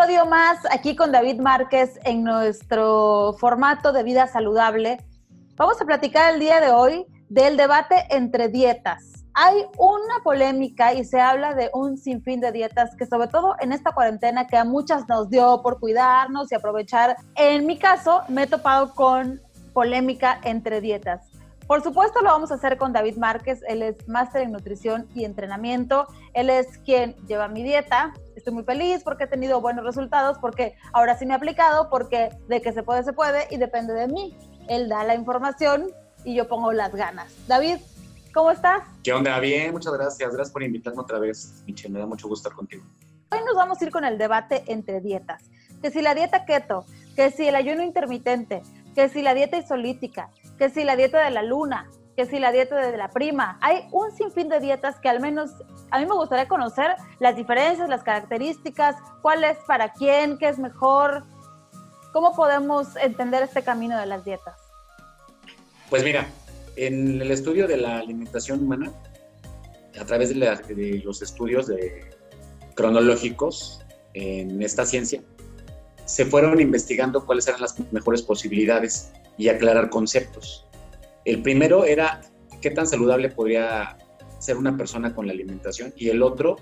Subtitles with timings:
[0.00, 4.96] episodio más aquí con David Márquez en nuestro formato de vida saludable.
[5.56, 9.26] Vamos a platicar el día de hoy del debate entre dietas.
[9.34, 13.72] Hay una polémica y se habla de un sinfín de dietas que sobre todo en
[13.72, 17.16] esta cuarentena que a muchas nos dio por cuidarnos y aprovechar.
[17.34, 19.38] En mi caso me he topado con
[19.74, 21.30] polémica entre dietas.
[21.70, 25.24] Por supuesto lo vamos a hacer con David Márquez, él es máster en nutrición y
[25.24, 30.38] entrenamiento, él es quien lleva mi dieta, estoy muy feliz porque he tenido buenos resultados,
[30.38, 33.94] porque ahora sí me he aplicado, porque de que se puede, se puede y depende
[33.94, 34.36] de mí.
[34.68, 35.90] Él da la información
[36.24, 37.32] y yo pongo las ganas.
[37.46, 37.76] David,
[38.34, 38.82] ¿cómo estás?
[39.02, 39.38] ¿Qué onda?
[39.38, 40.32] Bien, muchas gracias.
[40.32, 41.92] Gracias por invitarme otra vez, Michelle.
[41.92, 42.84] Me da mucho gusto estar contigo.
[43.30, 45.44] Hoy nos vamos a ir con el debate entre dietas.
[45.80, 48.62] Que si la dieta keto, que si el ayuno intermitente,
[48.94, 52.52] que si la dieta isolítica, que si la dieta de la luna, que si la
[52.52, 53.58] dieta de la prima.
[53.60, 55.50] Hay un sinfín de dietas que al menos
[55.90, 60.58] a mí me gustaría conocer las diferencias, las características, cuál es para quién, qué es
[60.58, 61.24] mejor.
[62.12, 64.56] ¿Cómo podemos entender este camino de las dietas?
[65.88, 66.26] Pues mira,
[66.76, 68.92] en el estudio de la alimentación humana,
[70.00, 71.70] a través de, los estudios
[72.74, 75.22] cronológicos en esta ciencia,
[76.04, 80.66] se fueron investigando cuáles eran las mejores posibilidades y aclarar conceptos.
[81.24, 82.20] El primero era
[82.60, 83.96] qué tan saludable podría
[84.38, 86.56] ser una persona con la alimentación y el otro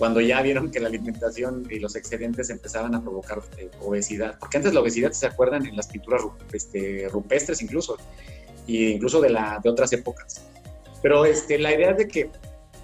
[0.00, 4.38] cuando ya vieron que la alimentación y los excedentes empezaban a provocar eh, obesidad.
[4.40, 5.66] Porque antes la obesidad, ¿se acuerdan?
[5.66, 6.22] En las pinturas
[6.54, 7.98] este, rupestres incluso,
[8.66, 10.46] e incluso de, la, de otras épocas.
[11.02, 12.30] Pero este, la idea es de que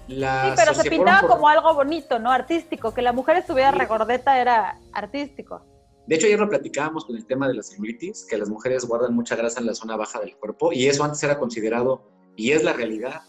[0.07, 0.49] la...
[0.55, 2.31] Sí, pero se pintaba como algo bonito, ¿no?
[2.31, 5.65] Artístico, que la mujer estuviera regordeta era artístico.
[6.07, 9.13] De hecho, ayer lo platicábamos con el tema de la celulitis, que las mujeres guardan
[9.13, 12.63] mucha grasa en la zona baja del cuerpo y eso antes era considerado, y es
[12.63, 13.21] la realidad,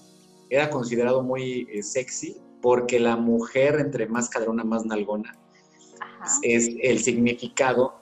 [0.49, 5.37] era considerado muy eh, sexy porque la mujer entre más cadrona, más nalgona,
[6.43, 8.01] es el significado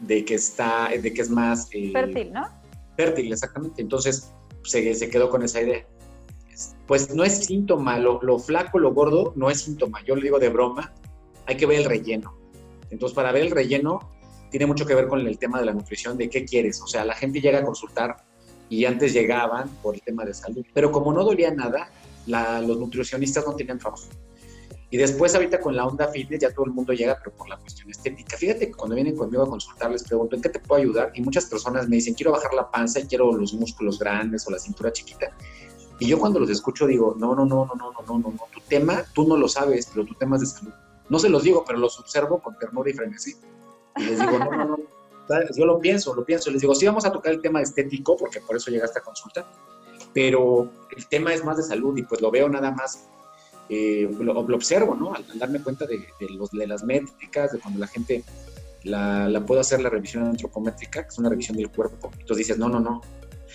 [0.00, 1.68] de que está, de que es más...
[1.72, 2.46] Eh, fértil, ¿no?
[2.96, 3.82] Fértil, exactamente.
[3.82, 4.32] Entonces
[4.62, 5.86] se, se, quedó con esa idea.
[6.86, 10.02] Pues no es síntoma, lo, lo flaco, lo gordo, no es síntoma.
[10.04, 10.92] Yo le digo de broma,
[11.46, 12.36] hay que ver el relleno.
[12.90, 14.13] Entonces, para ver el relleno,
[14.54, 16.80] tiene mucho que ver con el tema de la nutrición, de qué quieres.
[16.80, 18.18] O sea, la gente llega a consultar
[18.68, 20.64] y antes llegaban por el tema de salud.
[20.72, 21.90] Pero como no dolía nada,
[22.24, 24.04] los nutricionistas no tenían trabajo.
[24.90, 27.56] Y después ahorita con la onda fitness ya todo el mundo llega, pero por la
[27.56, 28.36] cuestión estética.
[28.36, 31.10] Fíjate que cuando vienen conmigo a consultar les pregunto, ¿en qué te puedo ayudar?
[31.16, 34.52] Y muchas personas me dicen, quiero bajar la panza y quiero los músculos grandes o
[34.52, 35.36] la cintura chiquita.
[35.98, 38.60] Y yo cuando los escucho digo, no, no, no, no, no, no, no, no, tu
[38.68, 40.72] tema tú no lo sabes, pero tu tema es de salud.
[41.08, 43.34] No se los digo, pero los observo con ternura y frenesí.
[43.96, 44.78] Y les digo, no, no, no.
[45.56, 46.50] Yo lo pienso, lo pienso.
[46.50, 49.46] Les digo, sí vamos a tocar el tema estético, porque por eso llega esta consulta,
[50.12, 53.08] pero el tema es más de salud y pues lo veo nada más,
[53.68, 55.14] eh, lo, observo, ¿no?
[55.14, 58.22] Al, darme cuenta de, los, de, las métricas, de cuando la gente
[58.82, 62.10] la, la hacer la revisión antropométrica, que es una revisión del cuerpo.
[62.12, 63.00] Entonces dices, no, no, no.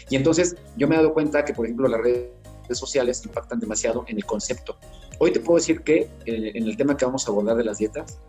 [0.10, 2.32] Y entonces yo me he dado cuenta que, por ejemplo, las redes
[2.72, 4.78] sociales impactan demasiado en el concepto.
[5.20, 8.20] Hoy te puedo decir que en el tema que vamos a abordar de las dietas,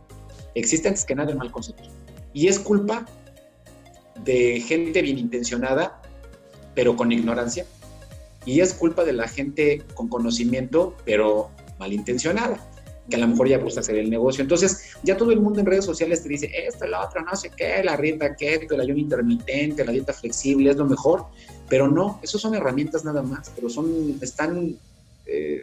[0.55, 1.88] existe antes que nada el mal concepto.
[2.33, 3.06] Y es culpa
[4.25, 6.00] de gente bien intencionada,
[6.75, 7.66] pero con ignorancia.
[8.44, 12.59] Y es culpa de la gente con conocimiento, pero malintencionada,
[13.09, 14.43] que a lo mejor ya gusta hacer el negocio.
[14.43, 17.50] Entonces, ya todo el mundo en redes sociales te dice, esto, la otra, no sé
[17.56, 21.27] qué, la dieta keto, el ayuno intermitente, la dieta flexible, es lo mejor.
[21.69, 24.77] Pero no, esos son herramientas nada más, pero son, están
[25.27, 25.62] eh,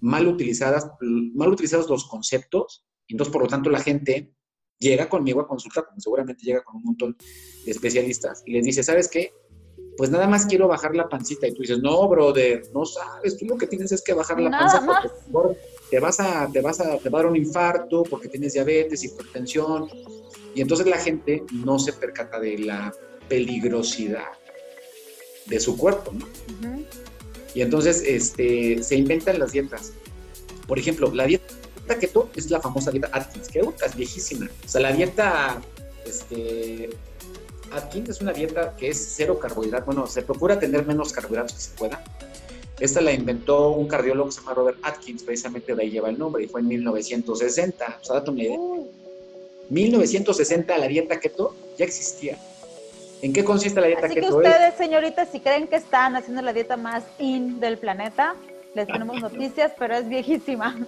[0.00, 2.84] mal utilizadas, mal utilizados los conceptos.
[3.08, 4.32] Entonces, por lo tanto, la gente
[4.78, 7.16] llega conmigo a consulta, como seguramente llega con un montón
[7.64, 9.32] de especialistas, y les dice, ¿sabes qué?
[9.96, 11.48] Pues nada más quiero bajar la pancita.
[11.48, 14.50] Y tú dices, no, brother, no sabes, tú lo que tienes es que bajar la
[14.50, 15.58] panza porque
[15.90, 19.02] te vas a, te vas a, te va a dar un infarto porque tienes diabetes,
[19.02, 19.88] hipertensión.
[20.54, 22.94] Y entonces la gente no se percata de la
[23.28, 24.28] peligrosidad
[25.46, 26.26] de su cuerpo, ¿no?
[27.54, 29.92] Y entonces este, se inventan las dietas.
[30.68, 31.57] Por ejemplo, la dieta
[31.96, 34.48] keto es la famosa dieta Atkins, que es viejísima.
[34.64, 35.60] O sea, la dieta
[36.04, 36.90] este,
[37.72, 39.86] Atkins es una dieta que es cero carbohidratos.
[39.86, 42.02] Bueno, se procura tener menos carbohidratos que se pueda.
[42.80, 46.18] Esta la inventó un cardiólogo que se llama Robert Atkins, precisamente de ahí lleva el
[46.18, 47.98] nombre, y fue en 1960.
[48.00, 48.58] O sea, date una idea.
[49.70, 52.38] 1960 la dieta keto ya existía.
[53.20, 54.28] ¿En qué consiste la dieta Así keto?
[54.28, 58.36] que ustedes, señoritas, si creen que están haciendo la dieta más in del planeta,
[58.74, 60.78] les tenemos noticias, pero es viejísima.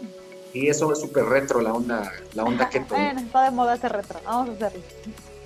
[0.52, 2.94] Y eso es súper retro, la onda, la onda keto.
[2.94, 4.82] bueno, está de moda ese retro, vamos a hacerlo.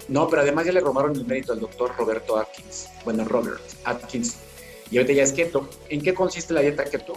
[0.08, 2.88] No, pero además ya le robaron el mérito al doctor Roberto Atkins.
[3.04, 4.36] Bueno, Robert Atkins.
[4.90, 5.68] Y ahorita ya es keto.
[5.88, 7.14] ¿En qué consiste la dieta keto?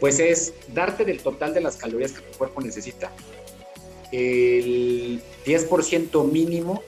[0.00, 3.10] Pues es darte del total de las calorías que tu cuerpo necesita
[4.12, 6.82] el 10% mínimo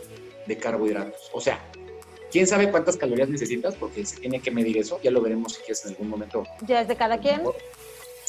[0.46, 1.30] de carbohidratos.
[1.32, 1.60] O sea,
[2.30, 3.74] ¿quién sabe cuántas calorías necesitas?
[3.74, 6.44] Porque se tiene que medir eso, ya lo veremos si quieres en algún momento.
[6.66, 7.42] ¿Ya es de cada quien?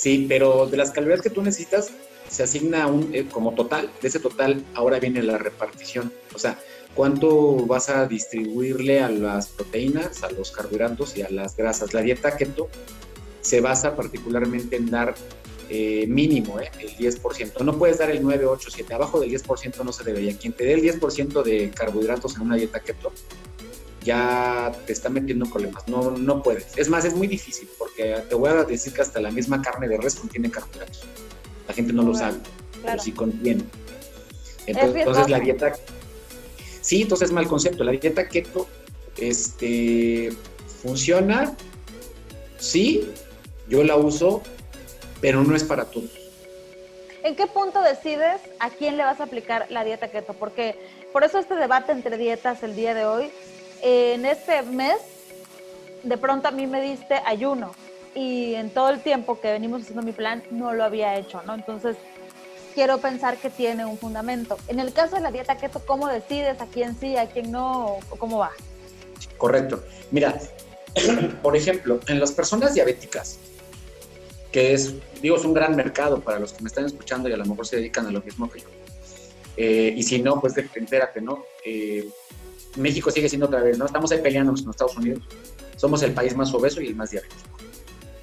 [0.02, 1.92] Sí, pero de las calorías que tú necesitas
[2.28, 3.92] se asigna un, eh, como total.
[4.02, 6.12] De ese total ahora viene la repartición.
[6.34, 6.58] O sea,
[6.96, 11.94] cuánto vas a distribuirle a las proteínas, a los carbohidratos y a las grasas.
[11.94, 12.68] La dieta keto
[13.42, 15.14] se basa particularmente en dar
[15.70, 17.64] eh, mínimo, eh, el 10%.
[17.64, 18.96] No puedes dar el 9, 8, 7.
[18.96, 20.36] Abajo del 10% no se debería.
[20.36, 23.14] Quien te dé el 10% de carbohidratos en una dieta keto,
[24.04, 25.88] ya te está metiendo problemas.
[25.88, 26.78] No, no puedes.
[26.78, 29.88] Es más, es muy difícil porque te voy a decir que hasta la misma carne
[29.88, 31.04] de res contiene carbohidratos.
[31.68, 32.38] La gente no lo sabe,
[32.84, 33.64] pero sí contiene.
[34.66, 35.74] Entonces, la dieta...
[36.82, 37.84] Sí, entonces es mal concepto.
[37.84, 38.68] La dieta keto
[39.18, 40.32] este,
[40.82, 41.56] funciona,
[42.58, 43.08] sí,
[43.68, 44.42] yo la uso,
[45.22, 46.10] pero no es para todos.
[47.24, 50.34] ¿En qué punto decides a quién le vas a aplicar la dieta keto?
[50.34, 50.76] Porque
[51.14, 53.30] por eso este debate entre dietas el día de hoy,
[53.82, 54.98] en este mes,
[56.04, 57.74] de pronto a mí me diste ayuno
[58.16, 61.56] y en todo el tiempo que venimos haciendo mi plan no lo había hecho, ¿no?
[61.56, 61.96] Entonces,
[62.74, 64.58] quiero pensar que tiene un fundamento.
[64.68, 68.00] En el caso de la dieta keto, ¿cómo decides a quién sí, a quién no,
[68.18, 68.52] cómo va?
[69.38, 69.84] Correcto.
[70.12, 70.40] Mira,
[71.42, 73.40] por ejemplo, en las personas diabéticas,
[74.52, 77.38] que es, digo, es un gran mercado para los que me están escuchando y a
[77.38, 78.68] lo mejor se dedican a lo mismo que yo.
[79.58, 81.46] Eh, y si no, pues entérate, ¿no?
[81.64, 82.10] Eh,
[82.78, 83.86] México sigue siendo otra vez, ¿no?
[83.86, 85.24] Estamos ahí peleando con Estados Unidos.
[85.76, 87.58] Somos el país más obeso y el más diabético,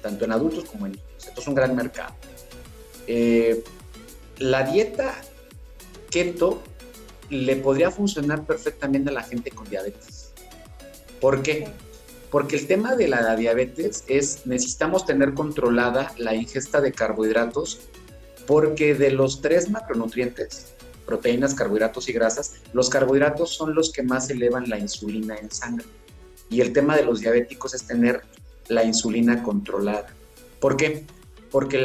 [0.01, 1.07] tanto en adultos como en niños.
[1.27, 2.13] Esto es un gran mercado.
[3.07, 3.63] Eh,
[4.37, 5.15] la dieta
[6.09, 6.61] keto
[7.29, 10.31] le podría funcionar perfectamente a la gente con diabetes.
[11.19, 11.67] ¿Por qué?
[12.31, 17.81] Porque el tema de la diabetes es necesitamos tener controlada la ingesta de carbohidratos
[18.47, 20.73] porque de los tres macronutrientes,
[21.09, 25.85] proteínas, carbohidratos y grasas, los carbohidratos son los que más elevan la insulina en sangre.
[26.49, 28.21] Y el tema de los diabéticos es tener
[28.67, 30.07] la insulina controlada.
[30.59, 31.05] ¿Por qué?
[31.51, 31.79] Porque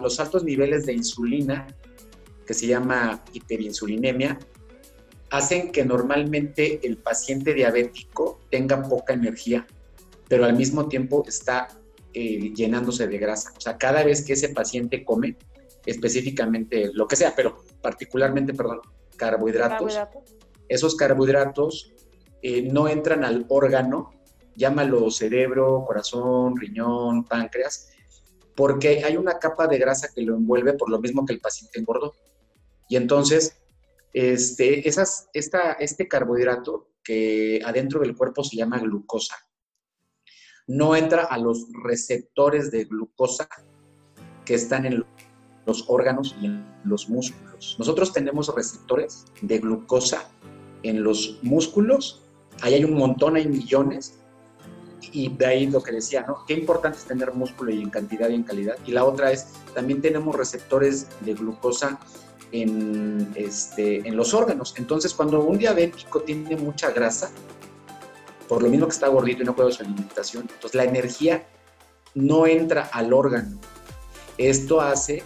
[0.00, 1.66] los altos niveles de insulina,
[2.46, 4.38] que se llama hiperinsulinemia,
[5.30, 9.66] hacen que normalmente el paciente diabético tenga poca energía
[10.30, 11.66] pero al mismo tiempo está
[12.14, 13.52] eh, llenándose de grasa.
[13.56, 15.36] O sea, cada vez que ese paciente come,
[15.84, 18.80] específicamente lo que sea, pero particularmente, perdón,
[19.16, 19.98] carbohidratos,
[20.68, 21.92] esos carbohidratos
[22.42, 24.12] eh, no entran al órgano,
[24.54, 27.90] llámalo cerebro, corazón, riñón, páncreas,
[28.54, 31.78] porque hay una capa de grasa que lo envuelve por lo mismo que el paciente
[31.78, 32.14] engordó.
[32.88, 33.56] Y entonces,
[34.12, 39.36] este, esas, esta, este carbohidrato que adentro del cuerpo se llama glucosa,
[40.66, 43.48] no entra a los receptores de glucosa
[44.44, 45.04] que están en
[45.66, 47.76] los órganos y en los músculos.
[47.78, 50.24] Nosotros tenemos receptores de glucosa
[50.82, 52.22] en los músculos,
[52.62, 54.18] ahí hay un montón, hay millones,
[55.12, 56.44] y de ahí lo que decía, ¿no?
[56.46, 58.76] Qué importante es tener músculo y en cantidad y en calidad.
[58.86, 61.98] Y la otra es, también tenemos receptores de glucosa
[62.52, 64.74] en, este, en los órganos.
[64.76, 67.30] Entonces, cuando un diabético tiene mucha grasa,
[68.50, 70.42] por lo mismo que está gordito y no puede su alimentación.
[70.42, 71.46] Entonces la energía
[72.14, 73.60] no entra al órgano.
[74.38, 75.22] Esto hace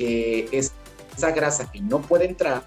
[0.00, 2.64] que esa grasa que no puede entrar,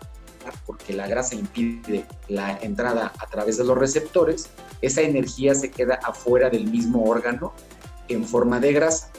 [0.67, 4.49] porque la grasa impide la entrada a través de los receptores,
[4.83, 7.53] esa energía se queda afuera del mismo órgano
[8.07, 9.09] en forma de grasa.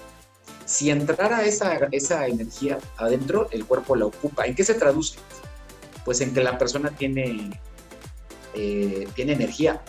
[0.65, 4.47] Si entrara esa, esa energía adentro, el cuerpo la ocupa.
[4.47, 5.19] ¿En qué se traduce?
[6.05, 7.61] Pues en que la persona tiene,
[8.55, 9.83] eh, tiene energía,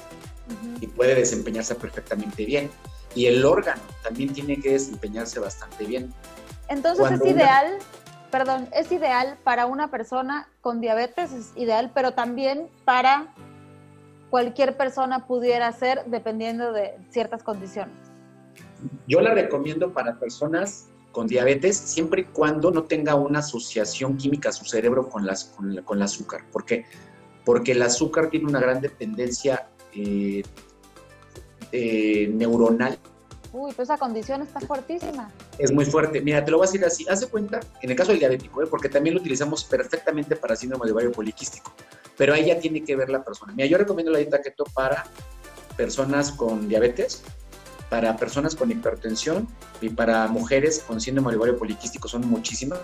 [0.81, 2.71] y puede desempeñarse perfectamente bien.
[3.13, 6.11] Y el órgano también tiene que desempeñarse bastante bien.
[6.69, 7.77] Entonces es ideal,
[8.35, 13.33] perdón, es ideal para una persona con diabetes, es ideal, pero también para
[14.29, 17.95] cualquier persona pudiera ser dependiendo de ciertas condiciones.
[19.07, 24.51] Yo la recomiendo para personas con diabetes siempre y cuando no tenga una asociación química
[24.51, 25.25] su cerebro con,
[25.55, 26.41] con, con el azúcar.
[26.51, 26.83] ¿Por qué?
[27.45, 30.43] Porque el azúcar tiene una gran dependencia eh,
[31.71, 32.99] eh, neuronal.
[33.57, 35.31] Uy, pues esa condición está fuertísima.
[35.57, 36.19] Es muy fuerte.
[36.19, 37.05] Mira, te lo voy a decir así.
[37.07, 38.67] Hace cuenta, en el caso del diabético, ¿eh?
[38.69, 41.73] porque también lo utilizamos perfectamente para síndrome de ovario poliquístico,
[42.17, 43.53] pero ahí ya tiene que ver la persona.
[43.55, 45.05] Mira, yo recomiendo la dieta keto para
[45.77, 47.23] personas con diabetes,
[47.89, 49.47] para personas con hipertensión
[49.79, 52.09] y para mujeres con síndrome de ovario poliquístico.
[52.09, 52.81] Son muchísimas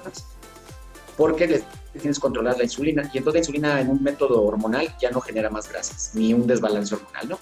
[1.17, 1.63] porque les
[1.99, 5.19] tienes que controlar la insulina y entonces la insulina en un método hormonal ya no
[5.19, 7.39] genera más grasas ni un desbalance hormonal, ¿no?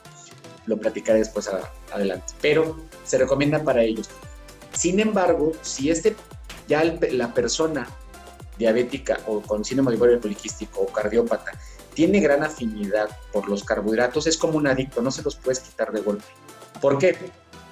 [0.70, 1.50] Lo platicaré después
[1.92, 4.08] adelante, pero se recomienda para ellos.
[4.72, 6.16] Sin embargo, si este
[6.68, 7.88] ya la persona
[8.60, 11.54] diabética o con síndrome de poliquístico o cardiópata
[11.96, 15.92] tiene gran afinidad por los carbohidratos, es como un adicto, no se los puedes quitar
[15.92, 16.26] de golpe.
[16.80, 17.18] ¿Por qué?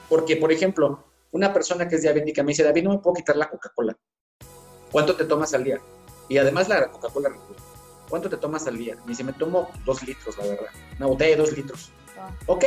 [0.09, 3.35] Porque, por ejemplo, una persona que es diabética me dice, David, no me puedo quitar
[3.35, 3.95] la Coca-Cola.
[4.91, 5.79] ¿Cuánto te tomas al día?
[6.29, 7.29] Y además la Coca-Cola
[8.09, 8.95] ¿Cuánto te tomas al día?
[9.03, 10.69] Me dice, me tomo dos litros, la verdad.
[10.97, 11.91] Una botella de dos litros.
[12.45, 12.63] Ok,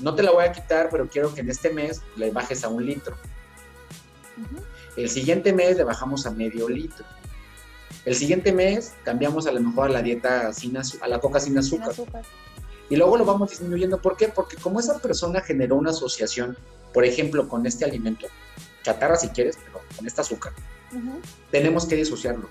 [0.00, 2.68] no te la voy a quitar, pero quiero que en este mes le bajes a
[2.68, 3.16] un litro.
[4.96, 7.04] El siguiente mes le bajamos a medio litro.
[8.04, 11.56] El siguiente mes cambiamos a lo mejor a la dieta sin a la coca sin
[11.58, 11.92] azúcar.
[12.88, 14.00] Y luego lo vamos disminuyendo.
[14.00, 14.28] ¿Por qué?
[14.28, 16.56] Porque como esa persona generó una asociación,
[16.92, 18.26] por ejemplo, con este alimento,
[18.82, 20.52] chatarra si quieres, pero con este azúcar,
[21.50, 22.48] tenemos que disociarlo.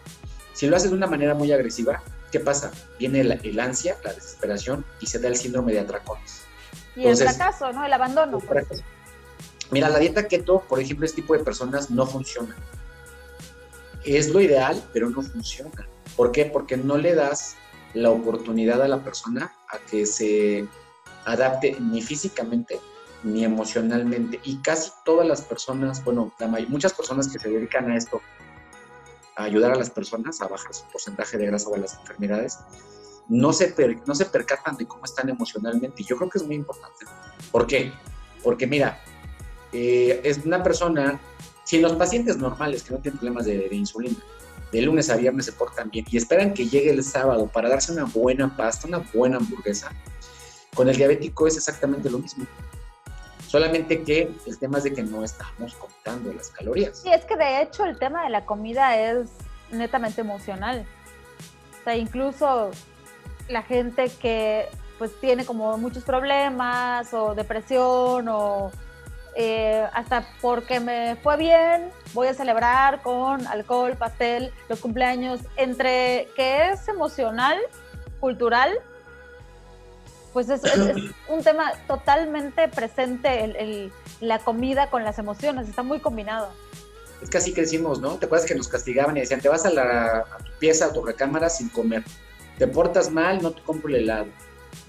[0.60, 2.70] Si lo haces de una manera muy agresiva, ¿qué pasa?
[3.00, 6.42] Viene el, ansia, la desesperación y se da el síndrome de atracones.
[6.98, 7.86] Y el fracaso, ¿no?
[7.86, 8.42] El abandono.
[9.72, 12.58] Mira, la dieta keto, por ejemplo, este tipo de personas no funciona.
[14.04, 15.88] Es lo ideal, pero no funciona.
[16.18, 16.44] ¿Por qué?
[16.44, 17.56] Porque no le das
[17.94, 20.68] la oportunidad a la persona a que se
[21.24, 22.82] adapte ni físicamente
[23.24, 24.42] ni emocionalmente.
[24.44, 26.34] Y casi todas las personas, bueno,
[26.68, 28.22] muchas personas que se dedican a esto,
[29.39, 32.60] a ayudar a las personas a bajar su porcentaje de grasa o de las enfermedades,
[33.29, 33.74] no se,
[34.05, 36.03] no se percatan de cómo están emocionalmente.
[36.03, 37.05] Yo creo que es muy importante.
[37.50, 37.93] ¿Por qué?
[38.43, 39.00] Porque mira,
[39.72, 41.22] eh, es una persona,
[41.63, 44.17] si los pacientes normales que no tienen problemas de, insulina,
[44.74, 47.93] de lunes a viernes se portan bien y esperan que llegue el sábado para darse
[47.93, 49.89] una buena pasta, una buena hamburguesa,
[50.75, 52.46] con el diabético es exactamente lo mismo.
[53.50, 57.00] Solamente que el tema es de que no estamos contando las calorías.
[57.00, 59.27] Sí, es que de hecho el tema de la comida es
[59.72, 60.86] netamente emocional.
[61.82, 62.70] O sea, incluso
[63.48, 68.72] la gente que pues tiene como muchos problemas o depresión o
[69.36, 76.27] eh, hasta porque me fue bien, voy a celebrar con alcohol, pastel, los cumpleaños, entre
[76.36, 77.58] que es emocional,
[78.20, 78.77] cultural,
[80.33, 80.62] pues es,
[81.27, 86.50] un tema totalmente presente el, la comida con las emociones, está muy combinado.
[87.21, 88.15] Es que así crecimos, ¿no?
[88.15, 90.93] ¿Te acuerdas que nos castigaban y decían, te vas a, la, a tu pieza, a
[90.93, 92.03] tu recámara sin comer?
[92.57, 94.27] Te portas mal, no te compro el helado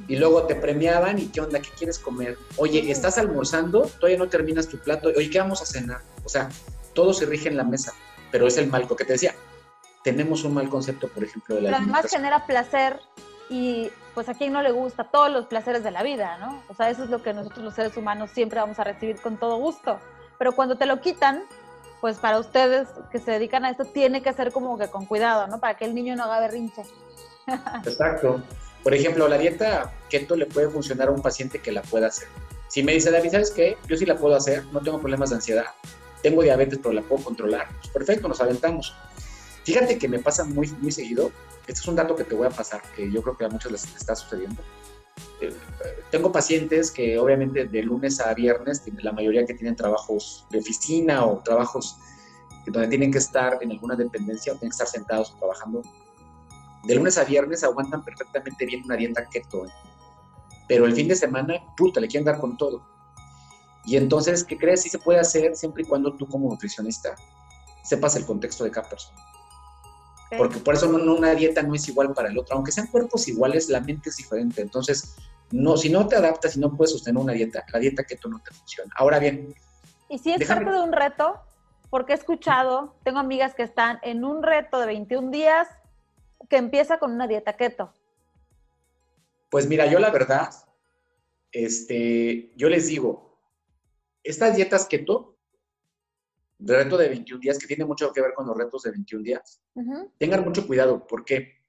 [0.08, 2.36] y luego te premiaban y qué onda, ¿qué quieres comer?
[2.56, 3.82] Oye, ¿estás almorzando?
[3.82, 5.10] Todavía no terminas tu plato.
[5.16, 6.00] Oye, ¿qué vamos a cenar?
[6.24, 6.48] O sea,
[6.94, 7.92] todo se rige en la mesa,
[8.30, 9.34] pero es el mal que te decía.
[10.02, 12.98] Tenemos un mal concepto, por ejemplo, de la Pero además genera placer
[13.50, 16.62] y pues a quien no le gusta todos los placeres de la vida, ¿no?
[16.68, 19.36] O sea, eso es lo que nosotros los seres humanos siempre vamos a recibir con
[19.36, 19.98] todo gusto.
[20.38, 21.44] Pero cuando te lo quitan,
[22.00, 25.46] pues para ustedes que se dedican a esto, tiene que ser como que con cuidado,
[25.46, 25.60] ¿no?
[25.60, 26.82] Para que el niño no haga berrinche.
[27.84, 28.42] Exacto.
[28.82, 32.28] Por ejemplo, la dieta keto le puede funcionar a un paciente que la pueda hacer.
[32.68, 33.76] Si me dice, David, ¿sabes qué?
[33.86, 35.66] Yo sí la puedo hacer, no tengo problemas de ansiedad,
[36.22, 37.68] tengo diabetes, pero la puedo controlar.
[37.80, 38.94] Pues perfecto, nos aventamos.
[39.64, 41.30] Fíjate que me pasa muy, muy seguido.
[41.70, 43.70] Este es un dato que te voy a pasar, que yo creo que a muchos
[43.70, 44.60] les está sucediendo.
[45.40, 45.54] Eh,
[46.10, 51.24] tengo pacientes que obviamente de lunes a viernes, la mayoría que tienen trabajos de oficina
[51.24, 51.96] o trabajos
[52.66, 55.82] donde tienen que estar en alguna dependencia o tienen que estar sentados trabajando
[56.82, 59.70] de lunes a viernes aguantan perfectamente bien una dieta keto, ¿eh?
[60.66, 62.84] pero el fin de semana, puta, le quieren dar con todo.
[63.84, 64.82] Y entonces, ¿qué crees?
[64.82, 67.14] Sí se puede hacer siempre y cuando tú como nutricionista
[67.84, 69.29] sepas el contexto de cada persona.
[70.36, 72.56] Porque por eso no, una dieta no es igual para el otro.
[72.56, 74.62] Aunque sean cuerpos iguales, la mente es diferente.
[74.62, 75.16] Entonces,
[75.50, 78.40] no, si no te adaptas y no puedes sostener una dieta, la dieta keto no
[78.40, 78.92] te funciona.
[78.96, 79.54] Ahora bien.
[80.08, 81.40] Y si es parte de un reto,
[81.90, 85.68] porque he escuchado, tengo amigas que están en un reto de 21 días
[86.48, 87.92] que empieza con una dieta keto?
[89.50, 90.50] Pues mira, yo la verdad,
[91.52, 93.38] este, yo les digo,
[94.22, 95.36] estas dietas keto,
[96.60, 99.60] reto de 21 días, que tiene mucho que ver con los retos de 21 días,
[100.18, 101.06] tengan mucho cuidado.
[101.06, 101.60] ¿Por qué?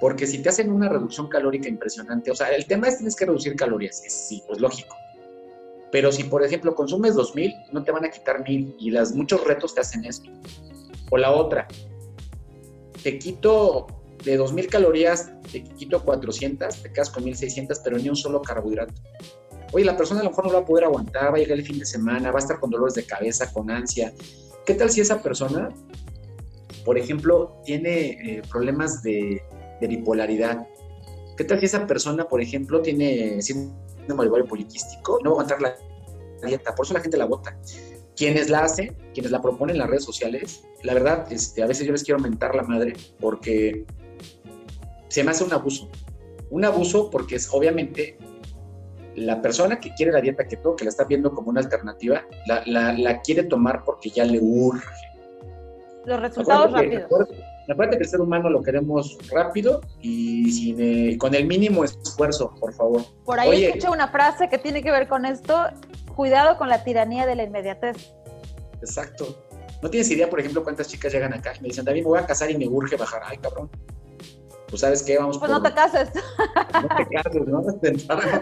[0.00, 3.26] Porque si te hacen una reducción calórica impresionante, o sea, el tema es tienes que
[3.26, 4.94] reducir calorías, sí, pues lógico.
[5.92, 9.44] Pero si, por ejemplo, consumes 2000, no te van a quitar 1000 y las, muchos
[9.44, 10.30] retos te hacen esto.
[11.10, 11.66] O la otra,
[13.02, 13.86] te quito
[14.24, 18.94] de 2.000 calorías, te quito 400, te quedas con 1.600, pero ni un solo carbohidrato.
[19.72, 21.64] Oye, la persona a lo mejor no va a poder aguantar, va a llegar el
[21.64, 24.12] fin de semana, va a estar con dolores de cabeza, con ansia.
[24.64, 25.70] ¿Qué tal si esa persona,
[26.84, 29.42] por ejemplo, tiene eh, problemas de,
[29.80, 30.66] bipolaridad?
[31.36, 35.18] ¿Qué tal si esa persona, por ejemplo, tiene síndrome de poliquístico?
[35.22, 37.58] No va a aguantar la dieta, por eso la gente la bota
[38.16, 41.86] quienes la hacen, quienes la proponen en las redes sociales, la verdad, este, a veces
[41.86, 43.84] yo les quiero mentar la madre porque
[45.08, 45.88] se me hace un abuso.
[46.50, 48.16] Un abuso porque es obviamente
[49.16, 53.20] la persona que quiere la dieta keto, que la está viendo como una alternativa, la,
[53.22, 54.86] quiere tomar porque ya le urge.
[56.04, 57.10] Los resultados rápidos.
[57.68, 62.54] Acuérdate que el ser humano lo queremos rápido y sin, eh, con el mínimo esfuerzo,
[62.60, 63.02] por favor.
[63.24, 65.66] Por ahí escuché una frase que tiene que ver con esto,
[66.14, 68.14] cuidado con la tiranía de la inmediatez.
[68.80, 69.42] Exacto.
[69.82, 72.18] No tienes idea, por ejemplo, cuántas chicas llegan acá y me dicen, David, me voy
[72.20, 73.22] a casar y me urge bajar.
[73.24, 73.68] Ay, cabrón.
[74.68, 76.10] Pues sabes qué, vamos Pues no te cases.
[76.74, 77.62] No te cases, ¿no?
[77.62, 78.40] no te cases.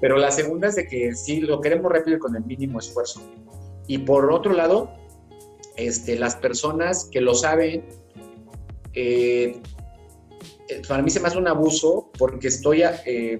[0.00, 3.22] Pero la segunda es de que sí, lo queremos rápido y con el mínimo esfuerzo.
[3.86, 4.90] Y por otro lado,
[5.76, 7.84] este, las personas que lo saben,
[8.94, 9.60] eh,
[10.68, 13.38] eh, para mí se me hace un abuso porque estoy, eh,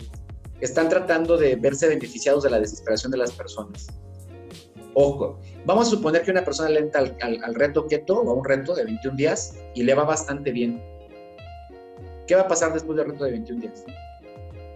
[0.61, 3.89] están tratando de verse beneficiados de la desesperación de las personas.
[4.95, 8.45] Ojo, vamos a suponer que una persona le entra al, reto keto o a un
[8.45, 10.83] reto de 21 días y le va bastante bien.
[12.27, 13.85] ¿Qué va a pasar después del reto de 21 días?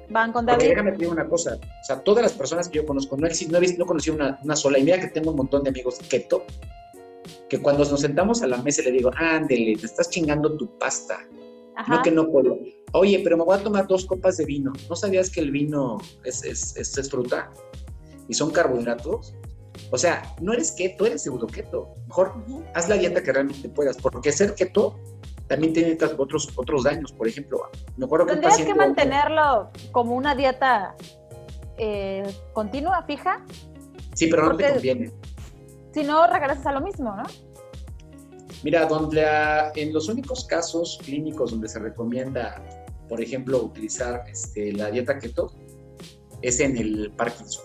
[0.08, 0.58] Van con David.
[0.58, 3.58] Porque déjame decir una cosa, o sea, todas las personas que yo conozco, no, no,
[3.58, 6.44] he, no conocí una, una, sola, y mira que tengo un montón de amigos keto,
[7.48, 11.18] que cuando nos sentamos a la mesa le digo, ándele, te estás chingando tu pasta.
[11.88, 12.58] No que no puedo.
[12.92, 14.72] Oye, pero me voy a tomar dos copas de vino.
[14.88, 17.52] ¿No sabías que el vino es, es, es, fruta?
[18.28, 19.34] Y son carbohidratos.
[19.90, 21.94] O sea, no eres keto, eres pseudo keto.
[22.08, 22.32] Mejor
[22.74, 24.98] haz la dieta que realmente puedas, porque ser keto
[25.48, 27.12] también tiene otros, otros daños.
[27.12, 30.96] Por ejemplo, me acuerdo que Tendrías que mantenerlo como una dieta
[31.78, 33.44] eh, continua, fija.
[34.14, 35.12] Sí, pero no te conviene.
[35.92, 37.22] Si no, regresas a lo mismo, ¿no?
[38.62, 39.24] Mira, donde
[39.74, 42.62] en los únicos casos clínicos donde se recomienda,
[43.08, 45.52] por ejemplo, utilizar este, la dieta keto,
[46.42, 47.64] es en el Parkinson.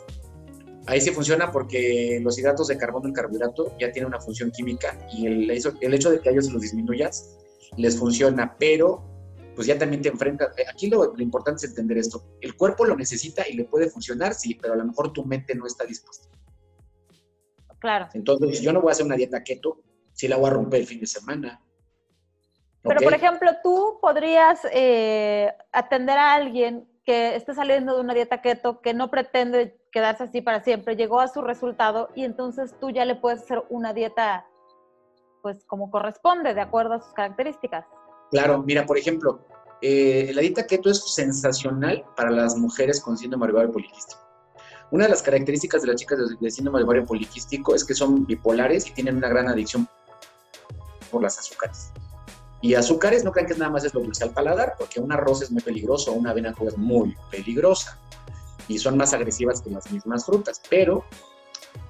[0.87, 4.97] Ahí sí funciona porque los hidratos de carbono, el carbohidrato, ya tienen una función química
[5.13, 7.37] y el, el hecho de que ellos los disminuyas
[7.77, 9.07] les funciona, pero
[9.55, 10.53] pues ya también te enfrentas.
[10.69, 12.23] Aquí lo, lo, importante es entender esto.
[12.41, 15.55] El cuerpo lo necesita y le puede funcionar, sí, pero a lo mejor tu mente
[15.55, 16.29] no está dispuesta.
[17.79, 18.07] Claro.
[18.13, 19.81] Entonces, yo no voy a hacer una dieta keto
[20.13, 21.61] si la voy a romper el fin de semana.
[22.83, 28.41] Pero, por ejemplo, tú podrías eh, atender a alguien que esté saliendo de una dieta
[28.41, 32.91] keto, que no pretende quedarse así para siempre, llegó a su resultado y entonces tú
[32.91, 34.45] ya le puedes hacer una dieta,
[35.41, 37.85] pues como corresponde, de acuerdo a sus características.
[38.31, 39.45] Claro, mira, por ejemplo,
[39.81, 44.21] eh, la dieta keto es sensacional para las mujeres con síndrome ovario poliquístico.
[44.91, 48.25] Una de las características de las chicas de, síndrome de ovario poliquístico es que son
[48.25, 49.87] bipolares y tienen una gran adicción
[51.09, 51.91] por las azúcares.
[52.61, 55.11] Y azúcares no crean que es nada más es lo dulce al paladar, porque un
[55.11, 57.97] arroz es muy peligroso, una avena es muy peligrosa
[58.67, 60.61] y son más agresivas que las mismas frutas.
[60.69, 61.03] Pero,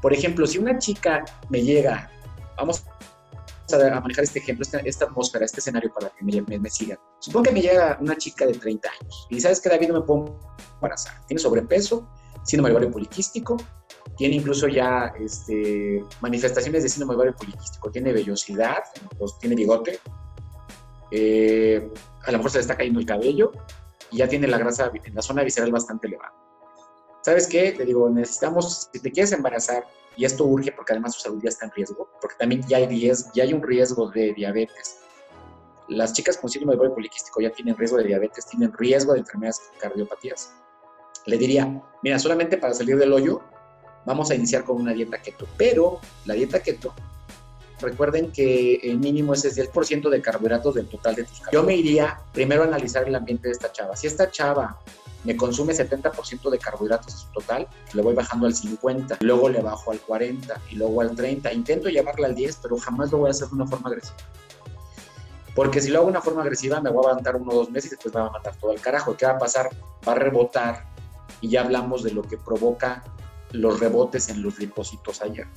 [0.02, 2.10] por ejemplo, si una chica me llega,
[2.56, 2.84] vamos
[3.74, 6.98] a, manejar este ejemplo, esta, atmósfera, este escenario para que me, me, me sigan.
[7.20, 10.06] Supongo que me llega una chica de 30 años y sabes que David no me
[10.06, 10.40] puedo
[10.76, 12.08] embarazar, tiene sobrepeso,
[12.44, 13.58] síndrome ovario poliquístico,
[14.18, 18.84] tiene incluso ya este, manifestaciones de síndrome ovario poliquístico, tiene vellosidad,
[19.18, 20.00] pues, tiene bigote,
[21.12, 21.90] eh,
[22.24, 23.52] a lo mejor se le está cayendo el cabello
[24.12, 26.34] y ya tiene la grasa en la zona visceral bastante elevada.
[27.22, 27.74] ¿Sabes qué?
[27.74, 31.50] Te digo, necesitamos, si te quieres embarazar, y esto urge porque además su salud ya
[31.50, 34.98] está en riesgo, porque también ya hay, ya hay un riesgo de diabetes.
[35.88, 39.20] Las chicas con síndrome del ovario poliquístico ya tienen riesgo de diabetes, tienen riesgo de
[39.20, 40.52] enfermedades cardiopatías
[41.26, 43.42] le diría, mira, solamente para salir del hoyo,
[44.06, 45.48] vamos a iniciar con una dieta keto.
[45.58, 46.94] Pero la dieta keto,
[47.80, 51.42] recuerden que el mínimo es el 10% de carbohidratos del total de tus.
[51.52, 53.96] Yo me iría primero a analizar el ambiente de esta chava.
[53.96, 54.80] Si esta chava
[55.24, 59.62] me consume 70% de carbohidratos de su total, le voy bajando al 50, luego le
[59.62, 61.54] bajo al 40 y luego al 30.
[61.54, 64.18] Intento llevarla al 10, pero jamás lo voy a hacer de una forma agresiva.
[65.54, 67.70] Porque si lo hago de una forma agresiva, me voy a aguantar uno o dos
[67.70, 69.16] meses y después me va a matar todo el carajo.
[69.18, 69.70] ¿Qué va a pasar?
[70.08, 70.86] Va a rebotar
[71.42, 73.04] y ya hablamos de lo que provoca
[73.52, 75.48] los rebotes en los depósitos ayer.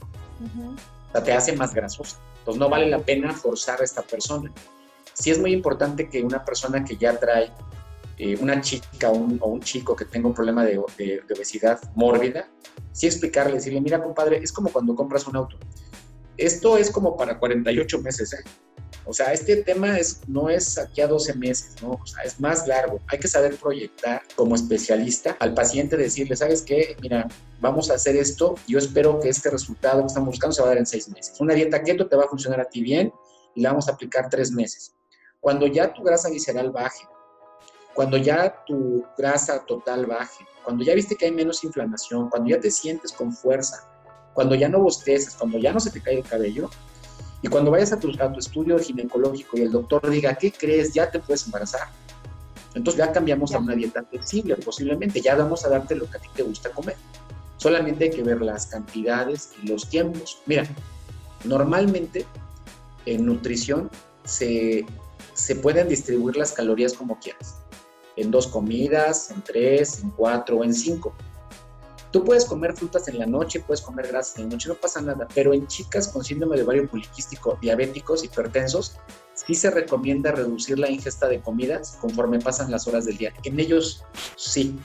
[0.41, 2.19] O sea, te hace más grasosa.
[2.39, 4.53] Entonces no vale la pena forzar a esta persona.
[5.13, 7.53] Sí es muy importante que una persona que ya trae
[8.19, 12.49] eh, una chica o un chico que tenga un problema de, obesidad mórbida,
[12.93, 15.57] sí explicarle, decirle, mira compadre, es como cuando compras un auto.
[16.37, 18.45] Esto es como para 48 meses, ¿eh?
[19.07, 22.01] O sea, este tema es, no es aquí a 12 meses, ¿no?
[22.25, 23.01] Es más largo.
[23.09, 26.97] Hay que saber proyectar como especialista al paciente, decirle, ¿sabes qué?
[27.03, 27.29] Mira,
[27.61, 28.55] vamos a hacer esto.
[28.67, 31.39] Yo espero que este resultado que estamos buscando se va a dar en seis meses.
[31.39, 33.13] Una dieta keto te va a funcionar a ti bien
[33.55, 34.95] y la vamos a aplicar tres meses.
[35.39, 37.05] Cuando ya tu grasa visceral baje,
[37.95, 42.61] cuando ya tu grasa total baje, cuando ya viste que hay menos inflamación, cuando ya
[42.61, 43.89] te sientes con fuerza,
[44.33, 46.69] cuando ya no bosteces, cuando ya no se te cae el cabello,
[47.45, 50.95] y cuando vayas a tu, estudio ginecológico y el doctor diga, ¿qué crees?
[50.95, 51.89] Ya te puedes embarazar.
[52.75, 55.21] Entonces ya cambiamos a una dieta flexible, posiblemente.
[55.21, 56.97] Ya vamos a darte lo que a ti te gusta comer.
[57.59, 60.39] Solamente hay que ver las cantidades y los tiempos.
[60.47, 60.67] Mira,
[61.45, 62.25] normalmente
[63.05, 63.91] en nutrición
[64.25, 64.87] se,
[65.35, 67.57] se pueden distribuir las calorías como quieras.
[68.17, 71.15] En dos comidas, en tres, en cuatro o en cinco.
[72.11, 75.01] Tú puedes comer frutas en la noche, puedes comer grasas en la noche, no pasa
[75.01, 78.97] nada, pero en chicas con síndrome de ovario poliquístico, diabéticos, hipertensos,
[79.35, 83.33] sí se recomienda reducir la ingesta de comidas conforme pasan las horas del día.
[83.43, 84.05] En ellos
[84.37, 84.79] sí.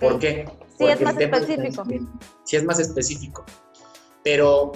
[0.00, 0.50] ¿Por qué?
[0.78, 1.84] Sí, es más específico.
[2.42, 3.44] sí, es más específico.
[4.24, 4.72] Pero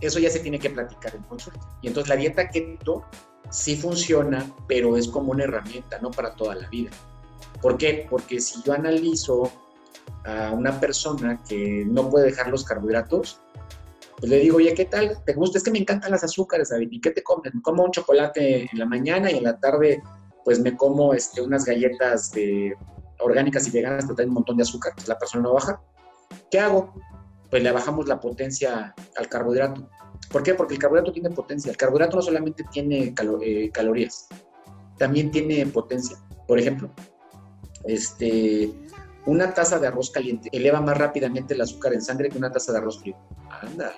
[0.00, 1.60] eso ya se tiene que platicar en consulta.
[1.82, 3.04] Y entonces la dieta keto
[3.52, 6.90] sí funciona, pero es como una herramienta, no para toda la vida.
[7.60, 8.06] ¿Por qué?
[8.10, 9.52] Porque si yo analizo
[10.24, 13.40] a una persona que no puede dejar los carbohidratos,
[14.16, 15.22] pues le digo, oye, ¿qué tal?
[15.24, 15.58] ¿Te gusta?
[15.58, 16.88] Es que me encantan las azúcares, David.
[16.90, 17.54] ¿Y qué te comes?
[17.54, 20.02] Me como un chocolate en la mañana y en la tarde,
[20.44, 22.74] pues me como este, unas galletas de,
[23.20, 24.92] orgánicas y veganas que traen un montón de azúcar.
[24.94, 25.80] Pues la persona no baja.
[26.50, 26.94] ¿Qué hago?
[27.50, 29.88] Pues le bajamos la potencia al carbohidrato.
[30.32, 30.54] ¿Por qué?
[30.54, 31.70] Porque el carbohidrato tiene potencia.
[31.70, 34.28] El carbohidrato no solamente tiene eh, calorías,
[34.98, 36.16] también tiene potencia.
[36.48, 36.90] Por ejemplo,
[37.84, 38.72] este,
[39.26, 42.72] una taza de arroz caliente eleva más rápidamente el azúcar en sangre que una taza
[42.72, 43.16] de arroz frío.
[43.50, 43.92] Anda.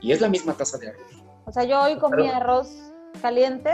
[0.00, 1.24] Y es la misma taza de arroz.
[1.44, 3.70] O sea, yo hoy comí arroz caliente.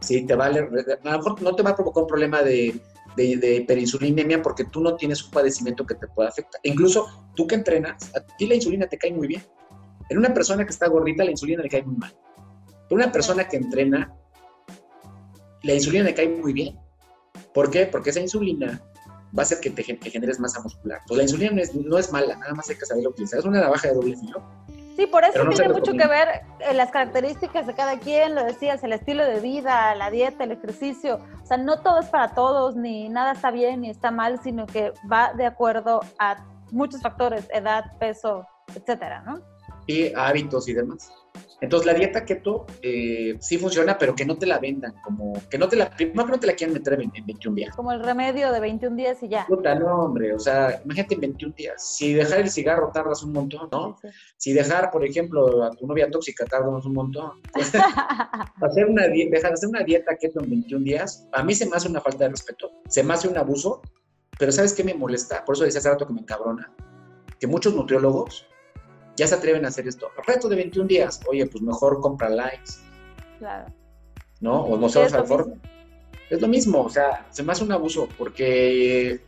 [0.00, 0.60] Sí, te vale.
[0.60, 2.80] A lo mejor no te va a provocar un problema de,
[3.16, 6.60] de, de hiperinsulinemia porque tú no tienes un padecimiento que te pueda afectar.
[6.64, 9.42] incluso tú que entrenas, a ti la insulina te cae muy bien.
[10.08, 12.14] En una persona que está gordita, la insulina le cae muy mal.
[12.88, 14.14] En una persona que entrena,
[15.62, 16.78] la insulina le cae muy bien.
[17.52, 17.86] ¿Por qué?
[17.86, 18.80] Porque esa insulina
[19.36, 21.00] va a hacer que te generes masa muscular.
[21.06, 23.40] Pues la insulina no es, no es mala, nada más hay que saberlo utilizar.
[23.40, 24.42] Es una navaja de doble filo.
[24.96, 28.82] Sí, por eso tiene mucho que ver eh, las características de cada quien, lo decías,
[28.82, 31.20] el estilo de vida, la dieta, el ejercicio.
[31.42, 34.66] O sea, no todo es para todos, ni nada está bien ni está mal, sino
[34.66, 39.55] que va de acuerdo a muchos factores, edad, peso, etcétera, ¿no?
[39.86, 41.12] Y hábitos y demás.
[41.60, 45.56] Entonces la dieta keto eh, sí funciona, pero que no te la vendan, como que
[45.56, 47.74] no te la, primero no te la quieran meter en, 21 días.
[47.74, 49.46] Como el remedio de 21 días y ya.
[49.46, 51.96] Puta, no, hombre, o sea, imagínate en 21 días.
[51.96, 53.96] Si dejar el cigarro tardas un montón, ¿no?
[54.36, 57.40] Si dejar, por ejemplo, a tu novia tóxica tardas un montón.
[58.60, 61.76] hacer una dejar de hacer una dieta keto en 21 días, a mí se me
[61.76, 63.80] hace una falta de respeto, se me hace un abuso,
[64.38, 65.42] pero ¿sabes qué me molesta?
[65.44, 66.70] Por eso decía hace rato que me encabrona.
[67.40, 68.46] Que muchos nutriólogos
[69.16, 70.10] ya se atreven a hacer esto.
[70.26, 71.20] Reto de 21 días.
[71.28, 72.74] Oye, pues mejor compra likes.
[73.38, 73.72] Claro.
[74.40, 74.62] ¿No?
[74.62, 75.54] O no sabes al forma.
[76.28, 79.20] Es lo mismo, o sea, se me hace un abuso porque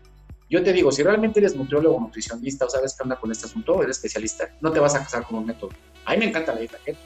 [0.50, 3.46] yo te digo, si realmente eres nutriólogo o nutricionista o sabes qué anda con este
[3.46, 5.70] asunto, eres especialista, no te vas a casar con un método.
[6.04, 6.98] A mí me encanta la dieta keto,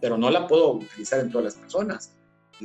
[0.00, 2.12] pero no la puedo utilizar en todas las personas.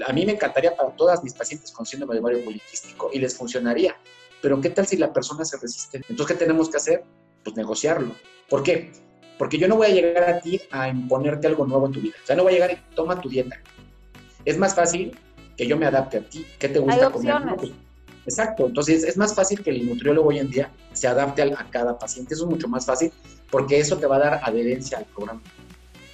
[0.08, 3.38] A mí me encantaría para todas mis pacientes con síndrome de ovario poliquístico y les
[3.38, 3.96] funcionaría.
[4.42, 6.02] Pero ¿qué tal si la persona se resiste?
[6.10, 7.04] Entonces, ¿qué tenemos que hacer?
[7.44, 8.16] Pues negociarlo.
[8.50, 8.92] ¿Por qué?
[9.38, 12.16] Porque yo no voy a llegar a ti a imponerte algo nuevo en tu vida.
[12.24, 13.60] O sea, no voy a llegar y toma tu dieta.
[14.46, 15.18] Es más fácil
[15.58, 16.46] que yo me adapte a ti.
[16.60, 17.36] ¿Qué te gusta comer?
[17.58, 17.72] Pues,
[18.26, 18.68] exacto.
[18.68, 22.34] Entonces, es más fácil que el nutriólogo hoy en día se adapte a, cada paciente.
[22.34, 23.12] Eso es mucho más fácil
[23.50, 25.42] porque eso te va a dar adherencia al programa.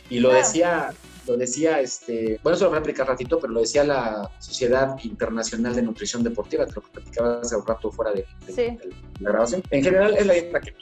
[0.10, 0.92] Y lo decía,
[1.28, 4.96] lo decía, este, bueno, eso lo voy a explicar ratito, pero lo decía la Sociedad
[5.04, 8.26] Internacional de Nutrición Deportiva, que lo platicaba hace un rato fuera de,
[9.20, 9.62] la grabación.
[9.70, 10.74] En general, es la dieta que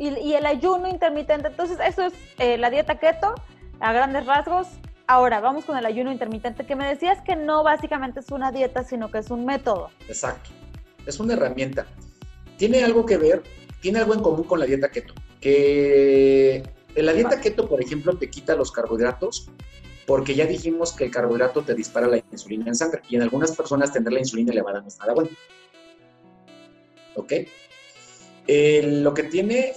[0.00, 1.48] y, el ayuno intermitente.
[1.48, 3.34] Entonces, eso es eh, la dieta keto
[3.80, 4.66] a grandes rasgos.
[5.06, 8.82] Ahora, vamos con el ayuno intermitente, que me decías que no básicamente es una dieta,
[8.82, 9.90] sino que es un método.
[10.08, 10.50] Exacto.
[11.06, 11.86] Es una herramienta.
[12.56, 13.42] Tiene algo que ver,
[13.80, 15.12] tiene algo en común con la dieta keto.
[15.40, 16.62] Que
[16.94, 19.50] en la dieta keto, por ejemplo, te quita los carbohidratos,
[20.06, 23.54] porque ya dijimos que el carbohidrato te dispara la insulina en sangre y en algunas
[23.54, 25.30] personas tener la insulina elevada no es nada bueno.
[27.16, 27.32] ¿Ok?
[28.82, 29.74] lo que tiene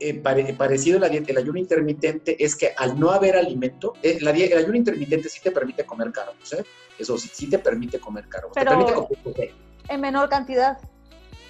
[0.00, 4.18] eh, parecido a la dieta, el ayuno intermitente, es que al no haber alimento, eh,
[4.20, 6.64] la, el ayuno intermitente sí te permite comer carbos, ¿eh?
[6.98, 8.52] Eso sí, sí te permite comer carbos.
[8.54, 9.54] Pero te permite comer,
[9.88, 10.78] en menor cantidad.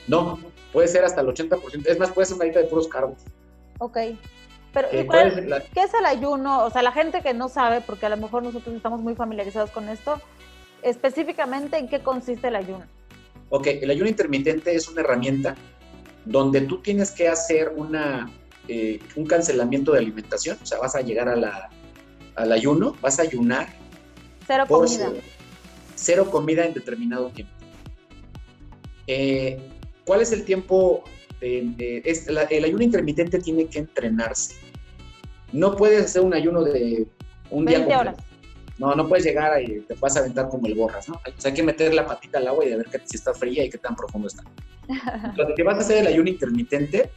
[0.09, 0.39] No,
[0.73, 1.87] puede ser hasta el 80%.
[1.87, 3.19] Es más, puede ser una dieta de puros carbos.
[3.79, 3.99] Ok.
[4.73, 5.07] Pero, eh,
[5.75, 6.65] ¿qué es el ayuno?
[6.65, 9.71] O sea, la gente que no sabe, porque a lo mejor nosotros estamos muy familiarizados
[9.71, 10.21] con esto,
[10.83, 12.85] específicamente en qué consiste el ayuno.
[13.49, 15.57] Ok, el ayuno intermitente es una herramienta
[16.25, 18.31] donde tú tienes que hacer una,
[18.73, 21.71] eh, un cancelamiento de alimentación, o sea, vas a llegar a la,
[22.37, 23.67] al ayuno, vas a ayunar.
[24.47, 25.11] Cero comida.
[25.97, 27.53] Cero, comida en determinado tiempo.
[29.09, 29.59] Eh,
[30.05, 31.03] ¿Cuál es el tiempo?
[31.41, 34.55] el ayuno intermitente tiene que entrenarse.
[35.53, 37.09] No puedes hacer un ayuno de
[37.51, 37.99] un 20 día.
[37.99, 38.17] horas.
[38.79, 41.17] No, no puedes llegar y te vas a aventar como el borras, ¿no?
[41.17, 43.65] O sea, hay que meter la patita al agua y ver que, si está fría
[43.65, 44.45] y qué tan profundo está.
[45.37, 47.11] Lo que vas a hacer el ayuno intermitente,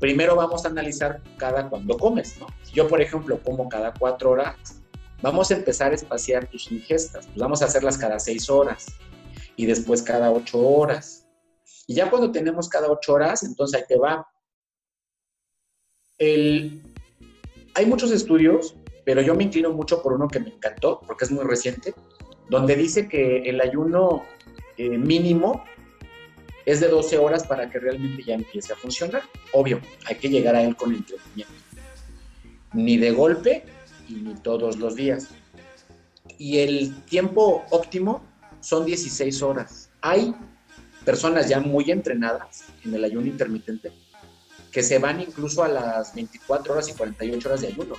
[0.00, 2.46] primero vamos a analizar cada cuando comes, ¿no?
[2.62, 4.80] Si yo, por ejemplo, como cada cuatro horas,
[5.22, 7.26] vamos a empezar a espaciar tus ingestas.
[7.26, 8.86] Pues vamos a hacerlas cada seis horas
[9.56, 11.26] y después cada ocho horas.
[11.86, 14.26] Y ya cuando tenemos cada ocho horas, entonces ahí te va.
[16.18, 21.30] hay muchos estudios, pero yo me inclino mucho por uno que me encantó, porque es
[21.30, 21.94] muy reciente,
[22.48, 24.24] donde dice que el ayuno
[24.76, 25.64] eh, mínimo
[26.70, 29.22] es de 12 horas para que realmente ya empiece a funcionar.
[29.52, 31.52] Obvio, hay que llegar a él con entrenamiento.
[32.72, 33.64] Ni de golpe
[34.08, 35.28] y ni todos los días.
[36.38, 38.22] Y el tiempo óptimo
[38.60, 39.90] son 16 horas.
[40.00, 40.34] Hay
[41.04, 43.92] personas ya muy entrenadas en el ayuno intermitente
[44.70, 47.96] que se van incluso a las 24 horas y 48 horas de ayuno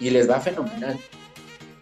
[0.00, 0.98] y les va fenomenal.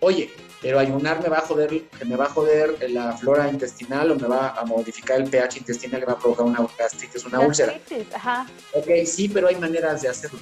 [0.00, 0.30] Oye,
[0.64, 4.26] pero ayunar me va a joder, me va a joder la flora intestinal o me
[4.26, 7.78] va a modificar el pH intestinal y va a provocar una gastritis, una úlcera.
[8.14, 8.46] Ajá.
[8.72, 10.38] Ok, sí, pero hay maneras de hacerlo.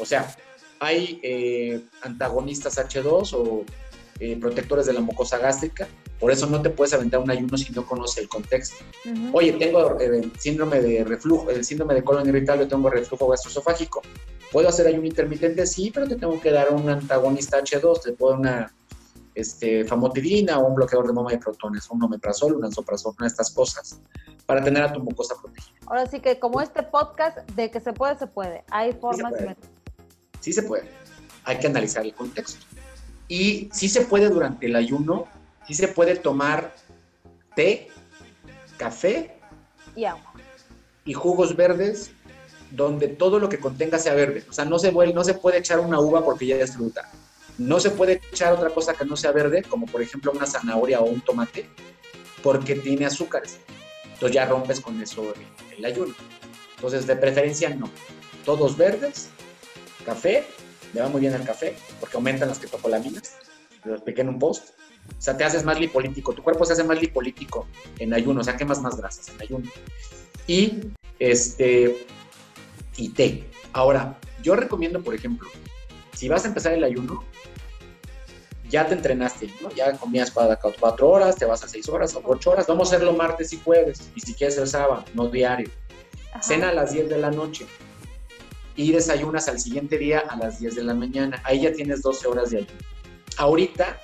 [0.00, 0.34] O sea,
[0.80, 3.64] hay eh, antagonistas H2 o
[4.18, 5.86] eh, protectores de la mucosa gástrica,
[6.18, 8.84] por eso no te puedes aventar un ayuno si no conoces el contexto.
[9.32, 14.02] Oye, tengo el eh, síndrome de reflujo, el síndrome de colon irritable, tengo reflujo gastroesofágico.
[14.50, 15.64] ¿Puedo hacer ayuno intermitente?
[15.64, 18.74] Sí, pero te tengo que dar un antagonista H2, te puedo dar una
[19.34, 23.30] este, famotidina o un bloqueador de mama de protones, un omeprazol, un anzoprazol, una de
[23.30, 24.00] estas cosas,
[24.46, 25.74] para tener a tu mucosa protegida.
[25.86, 28.64] Ahora sí que como este podcast de que se puede, se puede.
[28.70, 29.56] Hay formas sí se
[30.40, 30.88] Sí se puede.
[31.44, 32.64] Hay que analizar el contexto.
[33.28, 35.26] Y sí se puede durante el ayuno,
[35.66, 36.74] sí se puede tomar
[37.56, 37.88] té,
[38.76, 39.38] café
[39.96, 40.32] y agua.
[41.04, 42.12] Y jugos verdes
[42.70, 44.44] donde todo lo que contenga sea verde.
[44.48, 47.10] O sea, no se, no se puede echar una uva porque ya es fruta
[47.58, 51.00] no se puede echar otra cosa que no sea verde, como por ejemplo una zanahoria
[51.00, 51.68] o un tomate,
[52.42, 53.58] porque tiene azúcares.
[54.12, 55.34] Entonces ya rompes con eso
[55.76, 56.14] el, ayuno.
[56.76, 57.90] Entonces, de preferencia no.
[58.44, 59.30] Todos verdes,
[60.04, 60.44] café,
[60.92, 63.36] le va muy bien el café, porque aumentan las ketopolaminas.
[63.84, 64.70] Lo expliqué en un post.
[65.18, 67.66] O sea, te haces más lipolítico, tu cuerpo se hace más lipolítico
[67.98, 69.70] en ayuno, o sea, quemas más grasas en ayuno.
[70.46, 70.80] Y
[71.18, 72.06] este
[72.96, 73.44] y té.
[73.72, 75.48] Ahora, yo recomiendo, por ejemplo,
[76.14, 77.24] si vas a empezar el ayuno,
[78.68, 79.70] ya te entrenaste, ¿no?
[79.70, 82.96] Ya comías para cuatro horas, te vas a seis horas o ocho horas, vamos a
[82.96, 85.70] hacerlo martes y jueves, y si quieres el sábado, no diario.
[86.40, 87.66] Cena a las 10 de la noche
[88.76, 91.40] y desayunas al siguiente día a las 10 de la mañana.
[91.44, 92.78] Ahí ya tienes 12 horas de ayuno.
[93.36, 93.98] Ahorita,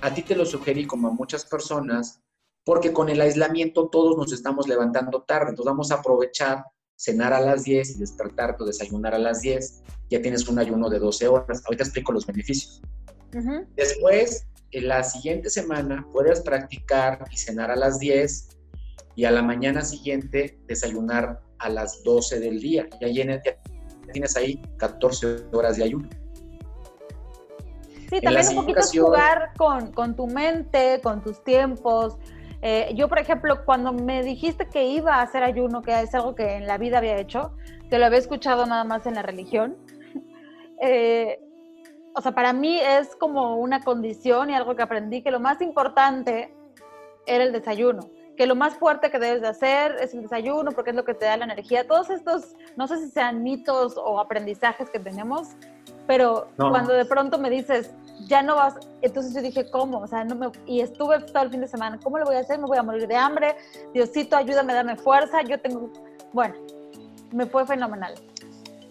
[0.00, 2.20] a ti te lo sugerí como a muchas personas,
[2.64, 6.64] porque con el aislamiento todos nos estamos levantando tarde, entonces vamos a aprovechar
[6.96, 10.88] cenar a las 10 y despertarte o desayunar a las 10, ya tienes un ayuno
[10.88, 11.62] de 12 horas.
[11.64, 12.82] Ahorita explico los beneficios.
[13.76, 18.48] Después, en la siguiente semana, puedes practicar y cenar a las 10
[19.14, 22.88] y a la mañana siguiente desayunar a las 12 del día.
[23.00, 23.42] Ya,
[24.12, 26.08] tienes ahí 14 horas de ayuno.
[28.08, 32.16] Sí, también un poquito jugar con, con, tu mente, con tus tiempos.
[32.68, 36.34] Eh, yo, por ejemplo, cuando me dijiste que iba a hacer ayuno, que es algo
[36.34, 37.52] que en la vida había hecho,
[37.88, 39.76] que lo había escuchado nada más en la religión,
[40.82, 41.38] eh,
[42.12, 45.60] o sea, para mí es como una condición y algo que aprendí, que lo más
[45.60, 46.52] importante
[47.24, 50.90] era el desayuno, que lo más fuerte que debes de hacer es el desayuno porque
[50.90, 51.86] es lo que te da la energía.
[51.86, 55.50] Todos estos, no sé si sean mitos o aprendizajes que tenemos,
[56.06, 57.90] pero cuando de pronto me dices,
[58.26, 60.00] ya no vas, entonces yo dije, ¿cómo?
[60.00, 62.40] O sea, no me, y estuve todo el fin de semana, ¿cómo lo voy a
[62.40, 62.58] hacer?
[62.58, 63.56] Me voy a morir de hambre,
[63.92, 65.90] Diosito, ayúdame, dame fuerza, yo tengo,
[66.32, 66.54] bueno,
[67.32, 68.14] me fue fenomenal.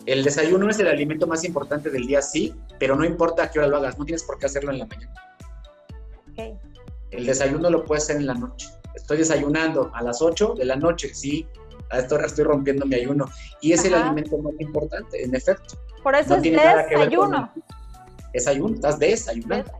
[0.06, 3.60] El desayuno es el alimento más importante del día, sí, pero no importa a qué
[3.60, 5.14] hora lo hagas, no tienes por qué hacerlo en la mañana.
[6.32, 6.58] Okay.
[7.12, 8.70] El desayuno lo puedes hacer en la noche.
[8.94, 11.48] Estoy desayunando a las 8 de la noche, sí,
[11.96, 13.26] a esta hora estoy rompiendo mi ayuno.
[13.62, 15.78] Y es el alimento más importante, en efecto.
[16.04, 17.52] Por eso es desayuno.
[18.34, 19.72] Es ayuno, estás desayunando.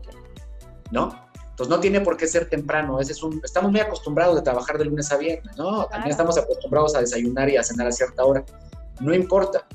[0.90, 1.26] ¿No?
[1.50, 3.00] Entonces no tiene por qué ser temprano.
[3.00, 5.86] Ese es un, estamos muy acostumbrados de trabajar de lunes a viernes, ¿no?
[5.86, 8.44] También estamos acostumbrados a desayunar y a cenar a cierta hora.
[9.00, 9.66] No importa.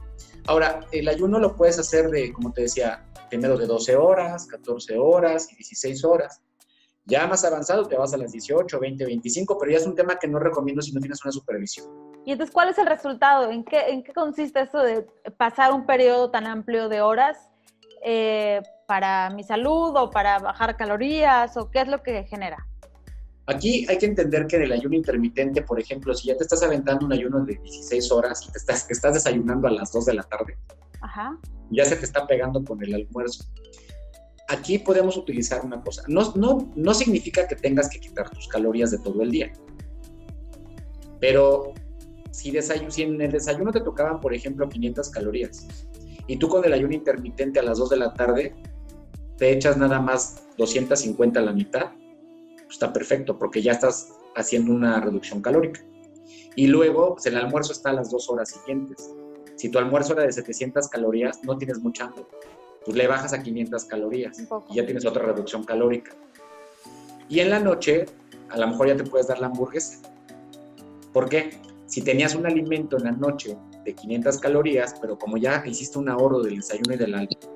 [0.46, 4.98] Ahora, el ayuno lo puedes hacer de, como te decía, primero de 12 horas, 14
[4.98, 6.42] horas y 16 horas.
[7.12, 10.16] Ya más avanzado te vas a las 18, 20, 25, pero ya es un tema
[10.16, 11.86] que no recomiendo si no tienes una supervisión.
[12.26, 13.52] Y entonces, ¿cuál es el resultado?
[13.52, 17.50] ¿En qué, en qué consiste eso de pasar un periodo tan amplio de horas
[18.06, 22.66] eh, para mi salud o para bajar calorías o qué es lo que genera?
[23.46, 26.64] Aquí hay que entender que en el ayuno intermitente, por ejemplo, si ya te estás
[26.64, 30.14] aventando un ayuno de 16 horas y te estás, estás desayunando a las 2 de
[30.14, 30.58] la tarde,
[31.72, 33.44] ya se te está pegando con el almuerzo.
[34.52, 36.04] Aquí podemos utilizar una cosa.
[36.10, 39.54] No, no, no significa que tengas que quitar tus calorías de todo el día.
[41.22, 41.74] Pero
[42.32, 42.54] si,
[42.90, 45.68] si en el desayuno te tocaban, por ejemplo, 500 calorías
[46.28, 48.54] y tú con el ayuno intermitente a las 2 de la tarde
[49.38, 51.92] te echas nada más 250 a la mitad,
[52.58, 55.82] pues está perfecto, porque ya estás haciendo una reducción calórica.
[56.56, 59.10] Y luego, pues el almuerzo está a las dos horas siguientes.
[59.56, 62.26] Si tu almuerzo era de 700 calorías, no tienes mucha hambre.
[62.86, 64.38] Pues le bajas a 500 calorías
[64.70, 66.12] y ya tienes otra reducción calórica.
[67.30, 68.06] Y en la noche,
[68.50, 70.00] a lo mejor ya te puedes dar la hamburguesa.
[71.14, 71.62] ¿Por qué?
[71.86, 76.10] Si tenías un alimento en la noche de 500 calorías, pero como ya hiciste un
[76.10, 77.50] ahorro del desayuno y del almuerzo,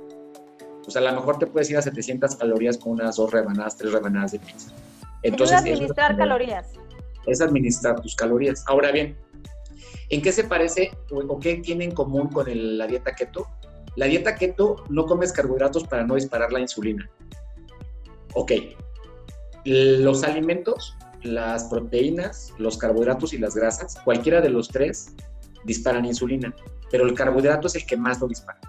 [0.83, 3.91] pues a lo mejor te puedes ir a 700 calorías con unas dos rebanadas, tres
[3.91, 4.71] rebanadas de pizza.
[5.23, 6.67] Entonces, es administrar calorías.
[7.25, 8.63] Es administrar tus calorías.
[8.67, 9.17] Ahora bien,
[10.09, 12.45] ¿en qué se parece o, qué tiene en común con
[12.77, 13.47] la dieta keto?
[13.95, 17.09] La dieta keto no comes carbohidratos para no disparar la insulina.
[18.33, 18.51] Ok.
[19.63, 25.13] Los alimentos, las proteínas, los carbohidratos y las grasas, cualquiera de los tres
[25.63, 26.53] disparan insulina,
[26.91, 28.59] pero el carbohidrato es el que más lo dispara.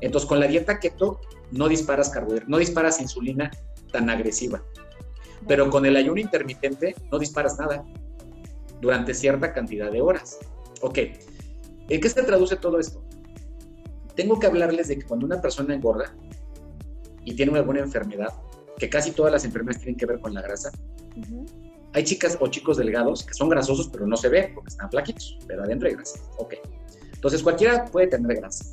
[0.00, 1.20] Entonces, con la dieta keto
[1.52, 3.50] no disparas carbohidratos, no disparas insulina
[3.92, 4.62] tan agresiva.
[5.46, 7.84] Pero con el ayuno intermitente no disparas nada
[8.80, 10.38] durante cierta cantidad de horas.
[10.80, 10.98] Ok,
[11.88, 13.02] ¿en qué se traduce todo esto?
[14.14, 16.14] Tengo que hablarles de que cuando una persona engorda
[17.24, 18.32] y tiene alguna enfermedad,
[18.78, 20.70] que casi todas las enfermedades tienen que ver con la grasa,
[21.94, 25.38] hay chicas o chicos delgados que son grasosos pero no se ve porque están flaquitos,
[25.46, 26.20] pero adentro hay grasa.
[26.38, 26.54] Ok,
[27.14, 28.64] entonces cualquiera puede tener grasa.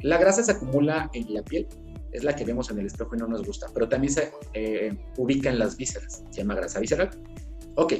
[0.00, 1.68] La grasa se acumula en la piel,
[2.10, 4.96] es la que vemos en el espejo y no nos gusta, pero también se eh,
[5.16, 7.10] ubica en las vísceras, se llama grasa visceral.
[7.76, 7.94] Ok,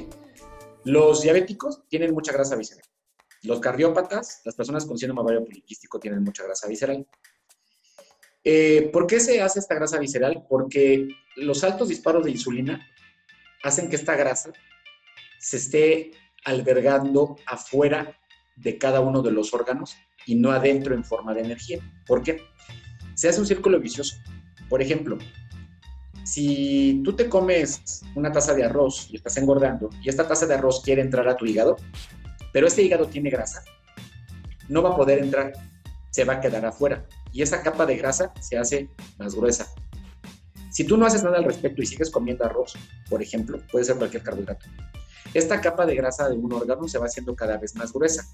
[0.83, 2.85] los diabéticos tienen mucha grasa visceral.
[3.43, 7.05] Los cardiópatas, las personas con síndrome ovario poliquístico tienen mucha grasa visceral.
[8.43, 10.45] Eh, ¿Por qué se hace esta grasa visceral?
[10.49, 12.85] Porque los altos disparos de insulina
[13.63, 14.51] hacen que esta grasa
[15.39, 16.11] se esté
[16.45, 18.17] albergando afuera
[18.55, 21.79] de cada uno de los órganos y no adentro en forma de energía.
[22.05, 22.41] ¿Por qué?
[23.15, 24.15] Se hace un círculo vicioso.
[24.69, 25.17] Por ejemplo,
[26.23, 30.53] si tú te comes una taza de arroz y estás engordando y esta taza de
[30.53, 31.75] arroz quiere entrar a tu hígado,
[32.53, 33.65] pero este hígado tiene grasa,
[34.69, 35.51] no va a poder entrar,
[36.11, 39.67] se va a quedar afuera y esa capa de grasa se hace más gruesa.
[40.71, 42.73] Si tú no haces nada al respecto y sigues comiendo arroz,
[43.09, 44.65] por ejemplo, puede ser cualquier carbohidrato,
[45.33, 48.25] esta capa de grasa de un órgano se va haciendo cada vez más gruesa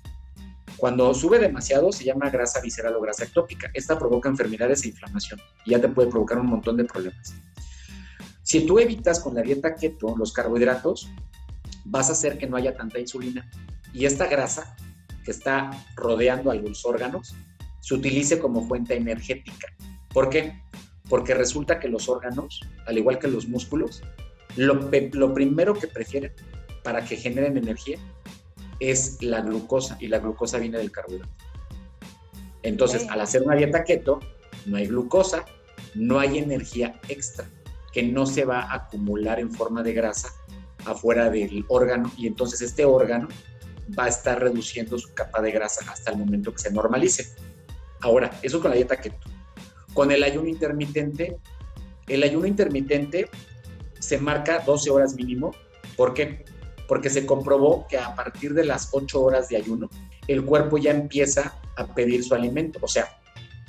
[0.79, 3.69] cuando sube demasiado se llama grasa visceral o grasa ectópica.
[3.73, 7.34] Esta provoca enfermedades e inflamación y ya te puede provocar un montón de problemas.
[8.43, 11.10] Si tú evitas con la dieta keto los carbohidratos,
[11.85, 13.49] vas a hacer que no haya tanta insulina
[13.93, 14.75] y esta grasa
[15.23, 17.35] que está rodeando a los órganos
[17.79, 19.67] se utilice como fuente energética.
[20.13, 20.61] ¿Por qué?
[21.09, 24.03] Porque resulta que los órganos, al igual que los músculos,
[24.55, 26.33] lo, lo primero que prefieren
[26.83, 27.97] para que generen energía
[28.79, 31.33] es la glucosa y la glucosa viene del carbohidrato.
[32.63, 34.19] Entonces, al hacer una dieta keto,
[34.65, 35.45] no hay glucosa,
[35.95, 37.45] no hay energía extra
[37.91, 40.29] que no se va a acumular en forma de grasa
[40.85, 43.27] afuera del órgano y entonces este órgano
[43.97, 47.33] va a estar reduciendo su capa de grasa hasta el momento que se normalice.
[48.01, 49.27] Ahora, eso con la dieta keto.
[49.93, 51.37] Con el ayuno intermitente,
[52.07, 53.29] el ayuno intermitente
[53.99, 55.51] se marca 12 horas mínimo.
[55.97, 56.45] ¿Por qué?
[56.89, 59.91] porque se comprobó que a partir de las 8 horas de ayuno,
[60.27, 62.79] el cuerpo ya empieza a pedir su alimento.
[62.81, 63.21] O sea,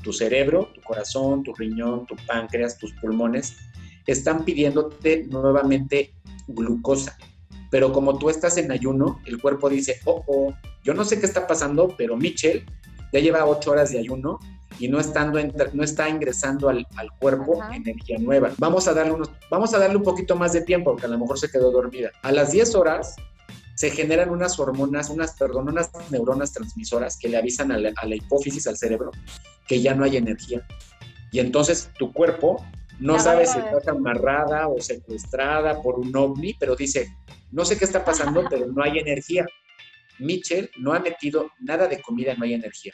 [0.02, 3.58] tu cerebro, tu corazón, tu riñón, tu páncreas, tus pulmones,
[4.06, 6.14] están pidiéndote nuevamente
[6.48, 7.16] glucosa.
[7.70, 11.26] Pero como tú estás en ayuno, el cuerpo dice, oh, oh, yo no sé qué
[11.26, 12.66] está pasando, pero Mitchell
[13.12, 14.38] ya lleva 8 horas de ayuno
[14.78, 15.38] y no, estando
[15.72, 16.86] no está ingresando al,
[17.20, 18.50] cuerpo energía nueva.
[18.58, 21.18] Vamos a, darle unos, vamos a darle un poquito más de tiempo, porque a lo
[21.18, 22.10] mejor se quedó dormida.
[22.22, 23.14] A las 10 horas
[23.74, 28.66] se generan unas hormonas, unas, perdón, unas neuronas transmisoras que le avisan a la, hipófisis,
[28.66, 29.10] al cerebro,
[29.66, 30.66] que ya no hay energía.
[31.30, 32.64] Y entonces tu cuerpo
[33.00, 37.08] no sabe si está amarrada o secuestrada por un ovni, pero dice,
[37.50, 39.46] no sé qué está pasando, pero no hay energía.
[40.18, 42.92] Mitchell no ha metido nada de comida, no hay energía.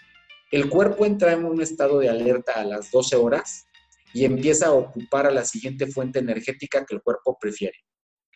[0.53, 3.67] El cuerpo entra en un estado de alerta a las 12 horas
[4.15, 7.79] y empieza a ocupar a la siguiente fuente energética que el cuerpo prefiere,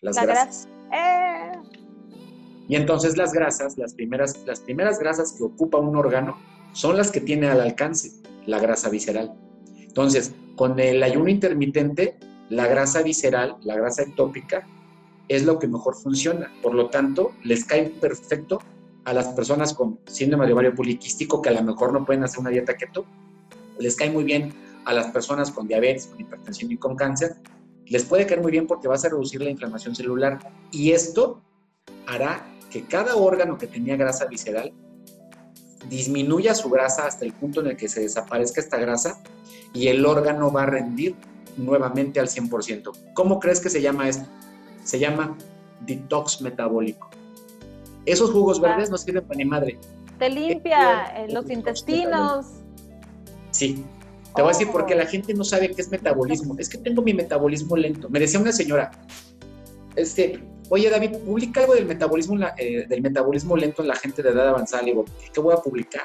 [0.00, 0.68] las grasas.
[0.92, 1.52] Eh.
[2.68, 6.36] Y entonces las grasas, las primeras, las primeras grasas que ocupa un órgano
[6.72, 8.10] son las que tiene al alcance,
[8.46, 9.36] la grasa visceral.
[9.90, 12.16] Entonces, con el ayuno intermitente,
[12.48, 14.64] la grasa visceral, la grasa ectópica,
[15.28, 16.52] es lo que mejor funciona.
[16.62, 18.60] Por lo tanto, les cae perfecto
[19.04, 22.38] a las personas con síndrome de ovario poliquístico que a lo mejor no pueden hacer
[22.38, 23.04] una dieta keto,
[23.80, 24.52] les cae muy bien
[24.84, 27.34] a las personas con diabetes, con hipertensión y con cáncer,
[27.86, 30.38] les puede caer muy bien porque vas a reducir la inflamación celular.
[30.70, 31.42] Y esto
[32.06, 34.72] hará que cada órgano que tenía grasa visceral
[35.88, 39.20] disminuya su grasa hasta el punto en el que se desaparezca esta grasa
[39.72, 41.14] y el órgano va a rendir
[41.56, 42.92] nuevamente al 100%.
[43.14, 44.26] ¿Cómo crees que se llama esto?
[44.84, 45.36] Se llama
[45.80, 47.10] detox metabólico.
[48.06, 49.78] Esos jugos verdes no sirven para ni madre.
[50.18, 52.46] Te limpia eh, los intestinos.
[53.50, 53.84] Sí.
[54.34, 54.98] Te voy a decir porque oh.
[54.98, 56.54] la gente no sabe qué es metabolismo.
[56.58, 58.08] Es que tengo mi metabolismo lento.
[58.08, 58.90] Me decía una señora,
[59.96, 60.40] este,
[60.70, 64.48] oye David, publica algo del metabolismo, eh, del metabolismo lento en la gente de edad
[64.48, 64.82] avanzada.
[64.82, 66.04] Le digo, ¿qué voy a publicar?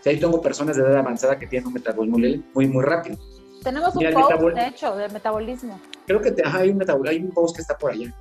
[0.00, 2.18] Si ahí tengo personas de edad avanzada que tienen un metabolismo
[2.54, 3.16] muy, muy rápido.
[3.62, 5.80] Tenemos un post, de hecho, del metabolismo.
[6.06, 8.12] Creo que hay, un hay un post que está por allá.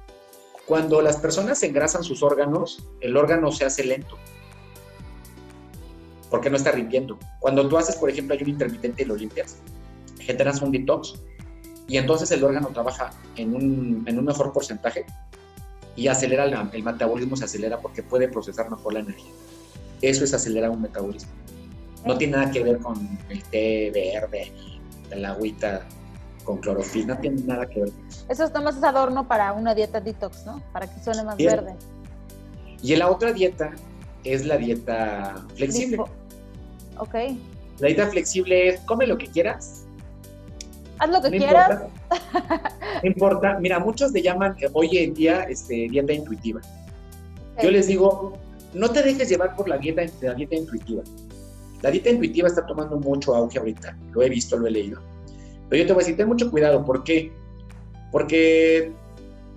[0.66, 4.18] Cuando las personas engrasan sus órganos, el órgano se hace lento.
[6.30, 7.20] Porque no está rindiendo.
[7.40, 9.58] Cuando tú haces, por ejemplo, hay un intermitente y lo limpias,
[10.20, 11.16] generas un detox
[11.88, 15.06] y entonces el órgano trabaja en un, en un mejor porcentaje
[15.96, 19.32] y acelera el metabolismo, se acelera porque puede procesar mejor la energía.
[20.02, 21.32] Eso es acelerar un metabolismo.
[22.06, 24.52] No tiene nada que ver con el té verde,
[25.16, 25.86] la agüita
[26.44, 27.94] con clorofila, no tiene nada que ver
[28.28, 28.44] eso.
[28.44, 30.62] es nomás adorno para una dieta detox, ¿no?
[30.74, 31.76] Para que suene más verde.
[32.82, 33.72] Y la otra dieta
[34.24, 36.04] es la dieta flexible.
[36.98, 37.14] Ok.
[37.80, 39.86] La dieta flexible es come lo que quieras.
[41.00, 41.84] Haz lo que quieras.
[43.04, 43.60] no importa.
[43.60, 46.62] Mira, muchos le llaman hoy en día este, dieta intuitiva.
[47.62, 48.34] Yo les digo,
[48.74, 51.04] no te dejes llevar por la dieta, la dieta intuitiva.
[51.82, 53.96] La dieta intuitiva está tomando mucho auge ahorita.
[54.12, 55.00] Lo he visto, lo he leído
[55.74, 56.86] pero yo te voy a decir, ten mucho cuidado.
[56.86, 57.32] ¿Por qué?
[58.12, 58.92] Porque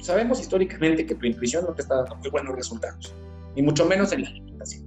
[0.00, 3.12] sabemos históricamente que tu intuición no te está dando muy buenos resultados,
[3.54, 4.86] ni mucho menos en la alimentación.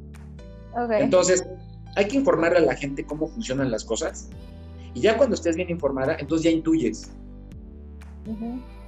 [0.92, 1.46] Entonces,
[1.96, 4.30] hay que informarle a la gente cómo funcionan las cosas.
[4.96, 7.12] Y ya cuando estés bien informada, entonces ya intuyes.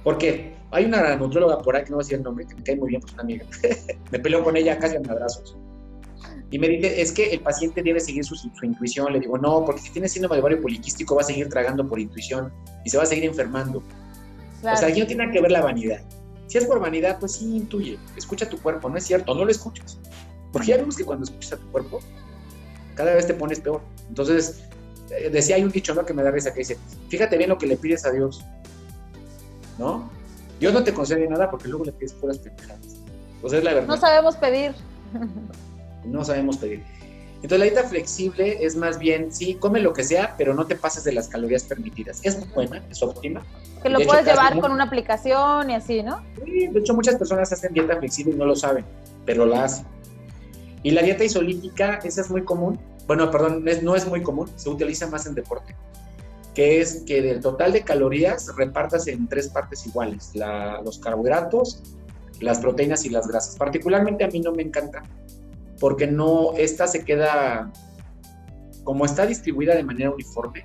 [0.04, 2.62] Porque hay una nutrióloga por ahí, que no voy a decir el nombre, que me
[2.62, 3.44] cae muy bien, pues una amiga.
[4.10, 5.56] me peleo con ella casi en abrazos.
[6.50, 9.12] Y me dice, es que el paciente debe seguir su, intuición.
[9.12, 11.98] Le digo, no, porque si tiene síndrome de ovario poliquístico va a seguir tragando por
[11.98, 12.52] intuición
[12.84, 13.78] y se va a seguir enfermando.
[13.78, 16.02] O sea, aquí no tiene que ver la vanidad.
[16.46, 17.98] Si es por vanidad, pues sí, intuye.
[18.16, 19.98] Escucha tu cuerpo, no es cierto, no lo escuches.
[20.52, 22.00] Porque ya vemos que cuando escuchas a tu cuerpo,
[22.94, 23.80] cada vez te pones peor.
[24.08, 24.62] Entonces,
[25.10, 26.04] eh, decía, hay un dicho, ¿no?
[26.04, 26.76] Que me da risa, que dice,
[27.08, 28.44] fíjate bien lo que le pides a Dios,
[29.82, 30.10] ¿no?
[30.60, 32.96] Dios no te concede nada porque luego le pides puras pendejadas.
[33.40, 33.88] Pues es la verdad.
[33.88, 34.72] No sabemos pedir.
[36.04, 36.84] no sabemos pedir.
[37.36, 40.76] Entonces la dieta flexible es más bien, sí, come lo que sea, pero no te
[40.76, 42.20] pases de las calorías permitidas.
[42.22, 43.42] Es buena, es óptima.
[43.82, 46.22] Que lo puedes llevar con una aplicación y así, ¿no?
[46.44, 48.84] Sí, de hecho muchas personas hacen dieta flexible y no lo saben,
[49.26, 49.84] pero la hacen.
[50.84, 52.78] Y la dieta isolítica, esa es muy común.
[53.08, 55.74] Bueno, perdón, no es muy común, se utiliza más en deporte.
[56.54, 60.32] Que es que del total de calorías repartas en tres partes iguales:
[60.84, 61.82] los carbohidratos,
[62.40, 63.56] las proteínas y las grasas.
[63.56, 65.02] Particularmente a mí no me encanta
[65.82, 67.72] porque no, esta se queda,
[68.84, 70.64] como está distribuida de manera uniforme,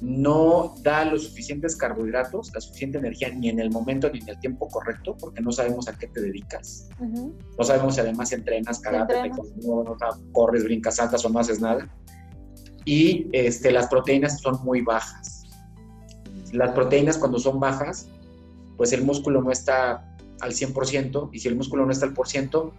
[0.00, 4.40] no da los suficientes carbohidratos, la suficiente energía ni en el momento ni en el
[4.40, 6.88] tiempo correcto, porque no sabemos a qué te dedicas.
[7.58, 9.30] No sabemos si además entrenas, karate,
[9.62, 9.84] no,
[10.32, 11.86] corres, brincas, saltas o no haces nada.
[12.84, 15.44] Y este, las proteínas son muy bajas.
[16.52, 18.08] Las proteínas cuando son bajas,
[18.76, 22.28] pues el músculo no está al 100%, y si el músculo no está al por
[22.28, 22.72] ciento,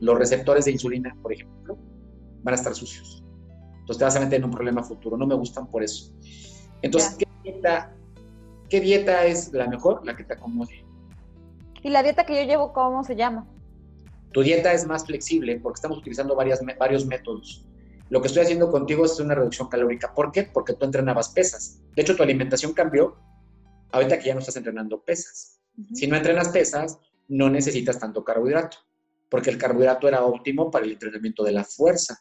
[0.00, 1.78] los receptores de insulina, por ejemplo,
[2.42, 3.24] van a estar sucios.
[3.80, 5.16] Entonces te vas a meter en un problema futuro.
[5.16, 6.12] No me gustan por eso.
[6.82, 10.04] Entonces, ¿qué, dieta, es la mejor?
[10.04, 10.84] La que te acomode.
[11.82, 13.46] ¿Y la dieta que yo llevo, cómo se llama?
[14.32, 17.64] Tu dieta es más flexible porque estamos utilizando varias, varios métodos.
[18.10, 20.14] Lo que estoy haciendo contigo es una reducción calórica.
[20.14, 20.44] ¿Por qué?
[20.44, 21.80] Porque tú entrenabas pesas.
[21.94, 23.16] De hecho, tu alimentación cambió
[23.92, 25.60] ahorita que ya no estás entrenando pesas.
[25.94, 26.98] Si no entrenas pesas,
[27.28, 28.78] no necesitas tanto carbohidrato
[29.28, 32.20] porque el carbohidrato era óptimo para el entrenamiento de la fuerza.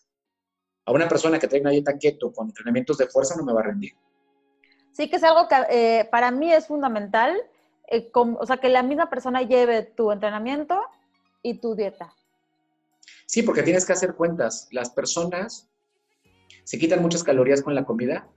[0.86, 3.62] A una persona que trae una dieta keto con entrenamientos de fuerza no me va
[3.62, 3.94] a rendir.
[4.92, 7.36] Sí, que es algo que eh, para mí es fundamental,
[7.90, 10.82] eh, o sea, que la misma persona lleve tu entrenamiento
[11.44, 12.14] y tu dieta.
[13.26, 14.68] Sí, porque tienes que hacer cuentas.
[14.72, 15.70] Las personas
[16.68, 18.28] se quitan muchas calorías con la comida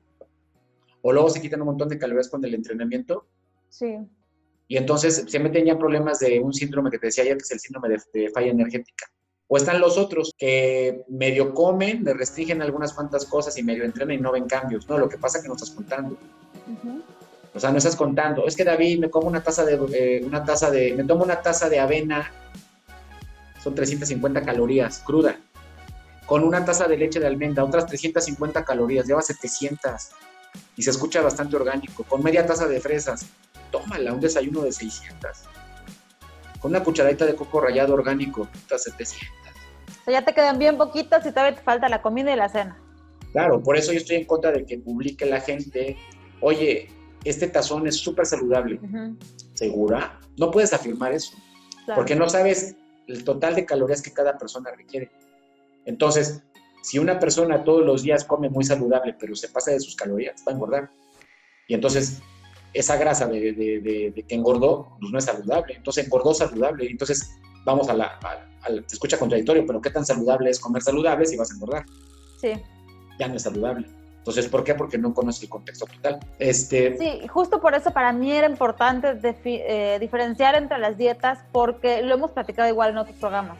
[1.02, 3.26] o luego se quitan un montón de calorías con el entrenamiento.
[3.68, 3.98] Sí.
[4.68, 7.50] Y entonces se meten ya problemas de un síndrome que te decía ayer, que es
[7.50, 9.06] el síndrome de, falla energética.
[9.48, 14.14] O están los otros que medio comen, le restringen algunas cuantas cosas y medio entrenan
[14.14, 14.88] y no ven cambios.
[14.88, 16.16] No, lo que pasa es que no estás contando.
[17.52, 18.46] O sea, no estás contando.
[18.46, 21.42] Es que David, me como una taza de, eh, una taza de, me tomo una
[21.42, 22.30] taza de avena,
[23.60, 25.36] son 350 calorías, cruda.
[26.30, 30.10] Con una taza de leche de almendra, otras 350 calorías, lleva 700.
[30.76, 32.04] Y se escucha bastante orgánico.
[32.04, 33.26] Con media taza de fresas,
[33.72, 35.28] tómala, un desayuno de 600.
[36.60, 39.28] Con una cucharadita de coco rallado orgánico, 700.
[39.88, 42.48] O sea, ya te quedan bien poquitas y todavía te falta la comida y la
[42.48, 42.80] cena.
[43.32, 45.96] Claro, por eso yo estoy en contra de que publique la gente,
[46.40, 46.92] oye,
[47.24, 48.78] este tazón es súper saludable.
[49.54, 50.20] ¿Segura?
[50.36, 51.32] No puedes afirmar eso,
[51.92, 52.76] porque no sabes
[53.08, 55.10] el total de calorías que cada persona requiere.
[55.84, 56.42] Entonces,
[56.82, 60.42] si una persona todos los días come muy saludable, pero se pasa de sus calorías,
[60.46, 60.90] va a engordar.
[61.68, 62.20] Y entonces,
[62.72, 65.74] esa grasa de, que engordó, pues no es saludable.
[65.76, 66.88] Entonces, engordó saludable.
[66.90, 67.30] Entonces,
[67.64, 68.18] vamos a la,
[68.66, 71.84] Te escucha contradictorio, pero ¿qué tan saludable es comer saludable si vas a engordar?
[72.40, 72.52] Sí.
[73.18, 73.86] Ya no es saludable.
[74.18, 74.74] Entonces, ¿por qué?
[74.74, 76.20] Porque no conoces el contexto total.
[76.38, 76.96] Este...
[76.98, 82.14] Sí, justo por eso para mí era importante eh, diferenciar entre las dietas, porque lo
[82.14, 83.58] hemos platicado igual en otros programas.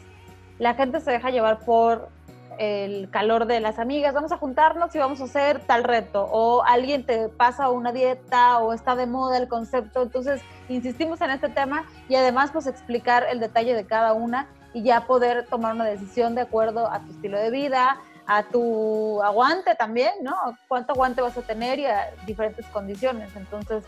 [0.61, 2.11] La gente se deja llevar por
[2.59, 6.63] el calor de las amigas, vamos a juntarnos y vamos a hacer tal reto, o
[6.63, 11.49] alguien te pasa una dieta o está de moda el concepto, entonces insistimos en este
[11.49, 15.87] tema y además pues explicar el detalle de cada una y ya poder tomar una
[15.87, 17.97] decisión de acuerdo a tu estilo de vida,
[18.27, 20.35] a tu aguante también, ¿no?
[20.69, 23.35] ¿Cuánto aguante vas a tener y a diferentes condiciones?
[23.35, 23.83] Entonces,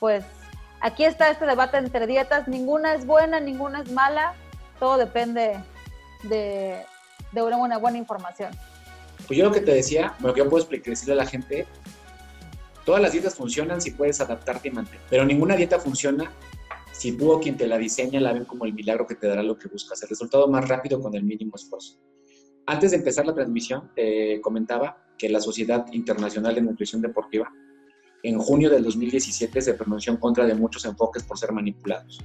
[0.00, 0.24] pues
[0.80, 4.32] aquí está este debate entre dietas, ninguna es buena, ninguna es mala,
[4.80, 5.56] todo depende
[6.24, 6.82] de,
[7.32, 8.52] de una buena, buena información.
[9.26, 11.66] Pues yo lo que te decía, lo que yo puedo explicar, decirle a la gente,
[12.84, 16.32] todas las dietas funcionan si puedes adaptarte y mantener, pero ninguna dieta funciona
[16.92, 19.42] si tú o quien te la diseña la ven como el milagro que te dará
[19.42, 21.98] lo que buscas, el resultado más rápido con el mínimo esfuerzo.
[22.66, 27.52] Antes de empezar la transmisión, te comentaba que la Sociedad Internacional de Nutrición Deportiva
[28.22, 32.18] en junio del 2017 se pronunció en contra de muchos enfoques por ser manipulados.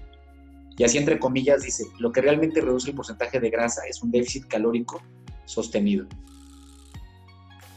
[0.77, 4.11] Y así entre comillas dice, lo que realmente reduce el porcentaje de grasa es un
[4.11, 5.01] déficit calórico
[5.45, 6.07] sostenido.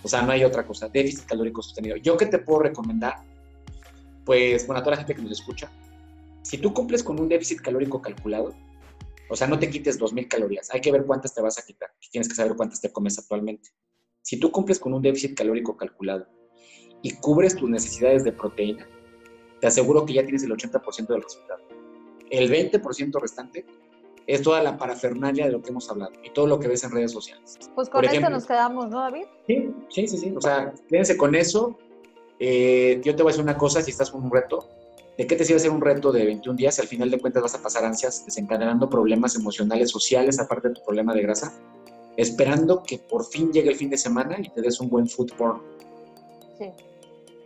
[0.03, 1.97] O sea, no hay otra cosa, déficit calórico sostenido.
[1.97, 3.16] ¿Yo qué te puedo recomendar?
[4.24, 5.70] Pues, bueno, a toda la gente que nos escucha,
[6.42, 8.55] si tú cumples con un déficit calórico calculado,
[9.28, 11.90] o sea, no te quites 2.000 calorías, hay que ver cuántas te vas a quitar,
[12.11, 13.70] tienes que saber cuántas te comes actualmente.
[14.22, 16.26] Si tú cumples con un déficit calórico calculado
[17.03, 18.88] y cubres tus necesidades de proteína,
[19.61, 21.65] te aseguro que ya tienes el 80% del resultado
[22.31, 23.64] el 20% restante
[24.27, 26.91] es toda la parafernalia de lo que hemos hablado y todo lo que ves en
[26.91, 27.59] redes sociales.
[27.74, 29.27] Pues con eso nos quedamos, ¿no, David?
[29.47, 30.35] Sí, sí, sí, sí.
[30.37, 31.79] O sea, quédense con eso.
[32.39, 34.68] Eh, yo te voy a decir una cosa, si estás con un reto,
[35.16, 37.43] ¿de qué te sirve hacer un reto de 21 días si al final de cuentas
[37.43, 41.53] vas a pasar ansias, desencadenando problemas emocionales, sociales, aparte de tu problema de grasa?
[42.16, 45.33] Esperando que por fin llegue el fin de semana y te des un buen food
[45.37, 45.62] porn.
[46.59, 46.72] Sí.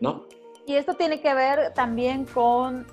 [0.00, 0.24] ¿No?
[0.66, 2.86] Y esto tiene que ver también con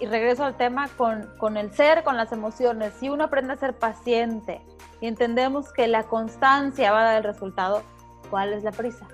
[0.00, 2.92] y regreso al tema con, el ser, con las emociones.
[2.98, 4.60] Si uno aprende a ser paciente
[5.00, 7.82] y entendemos que la constancia va a dar el resultado,
[8.30, 9.06] ¿cuál es la prisa?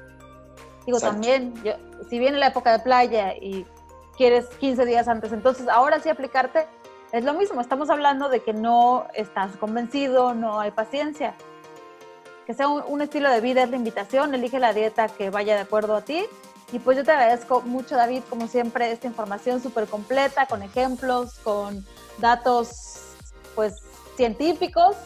[0.86, 1.72] Digo, también, yo,
[2.08, 3.66] si viene la época de playa y
[4.16, 6.66] quieres 15 días antes, entonces ahora sí aplicarte,
[7.12, 7.60] es lo mismo.
[7.60, 11.34] Estamos hablando de que no estás convencido, no hay paciencia.
[12.46, 15.54] Que sea un, un estilo de vida es la invitación, elige la dieta que vaya
[15.54, 16.24] de acuerdo a ti
[16.70, 21.34] y pues yo te agradezco mucho, David, como siempre, esta información súper completa, con ejemplos,
[21.42, 21.84] con
[22.18, 23.14] datos
[23.54, 23.82] pues
[24.16, 24.96] científicos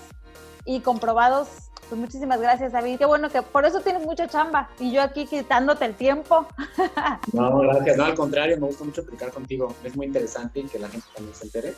[0.65, 1.49] y comprobados.
[1.89, 2.99] Pues muchísimas gracias, David.
[2.99, 6.47] Qué bueno que por eso tienes mucha chamba y yo aquí quitándote el tiempo.
[7.33, 7.97] No, gracias.
[7.97, 9.75] No, al contrario, me gusta mucho explicar contigo.
[9.85, 11.75] Es muy interesante y que la gente también se entere.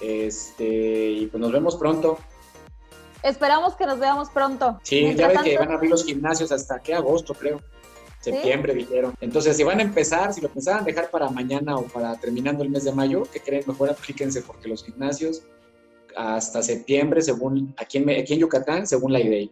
[0.00, 2.18] Este, y pues nos vemos pronto.
[3.22, 4.78] Esperamos que nos veamos pronto.
[4.84, 7.60] Sí, ya ves que van a abrir los gimnasios hasta que agosto, creo
[8.24, 9.14] septiembre dijeron.
[9.20, 12.70] Entonces, si van a empezar, si lo pensaban dejar para mañana o para terminando el
[12.70, 13.64] mes de mayo, que creen?
[13.66, 15.42] Mejor aplíquense porque los gimnasios
[16.16, 19.48] hasta septiembre, según aquí en, aquí en Yucatán, según la idea.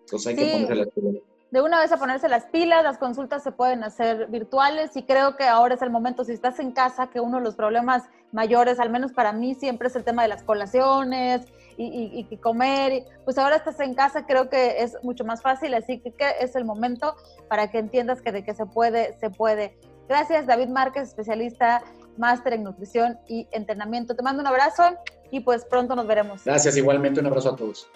[0.00, 1.22] Entonces hay que ponerse las pilas.
[1.50, 5.36] De una vez a ponerse las pilas, las consultas se pueden hacer virtuales y creo
[5.36, 8.80] que ahora es el momento, si estás en casa, que uno de los problemas mayores,
[8.80, 11.42] al menos para mí, siempre es el tema de las colaciones,
[11.76, 13.04] y, y, comer.
[13.24, 16.64] Pues ahora estás en casa, creo que es mucho más fácil, así que, es el
[16.64, 17.14] momento
[17.48, 19.76] para que entiendas que de que se puede, se puede.
[20.08, 21.82] Gracias, David Márquez, especialista,
[22.16, 24.14] máster en nutrición y entrenamiento.
[24.14, 24.82] Te mando un abrazo
[25.30, 26.44] y pues pronto nos veremos.
[26.44, 27.88] Gracias, igualmente un abrazo a todos.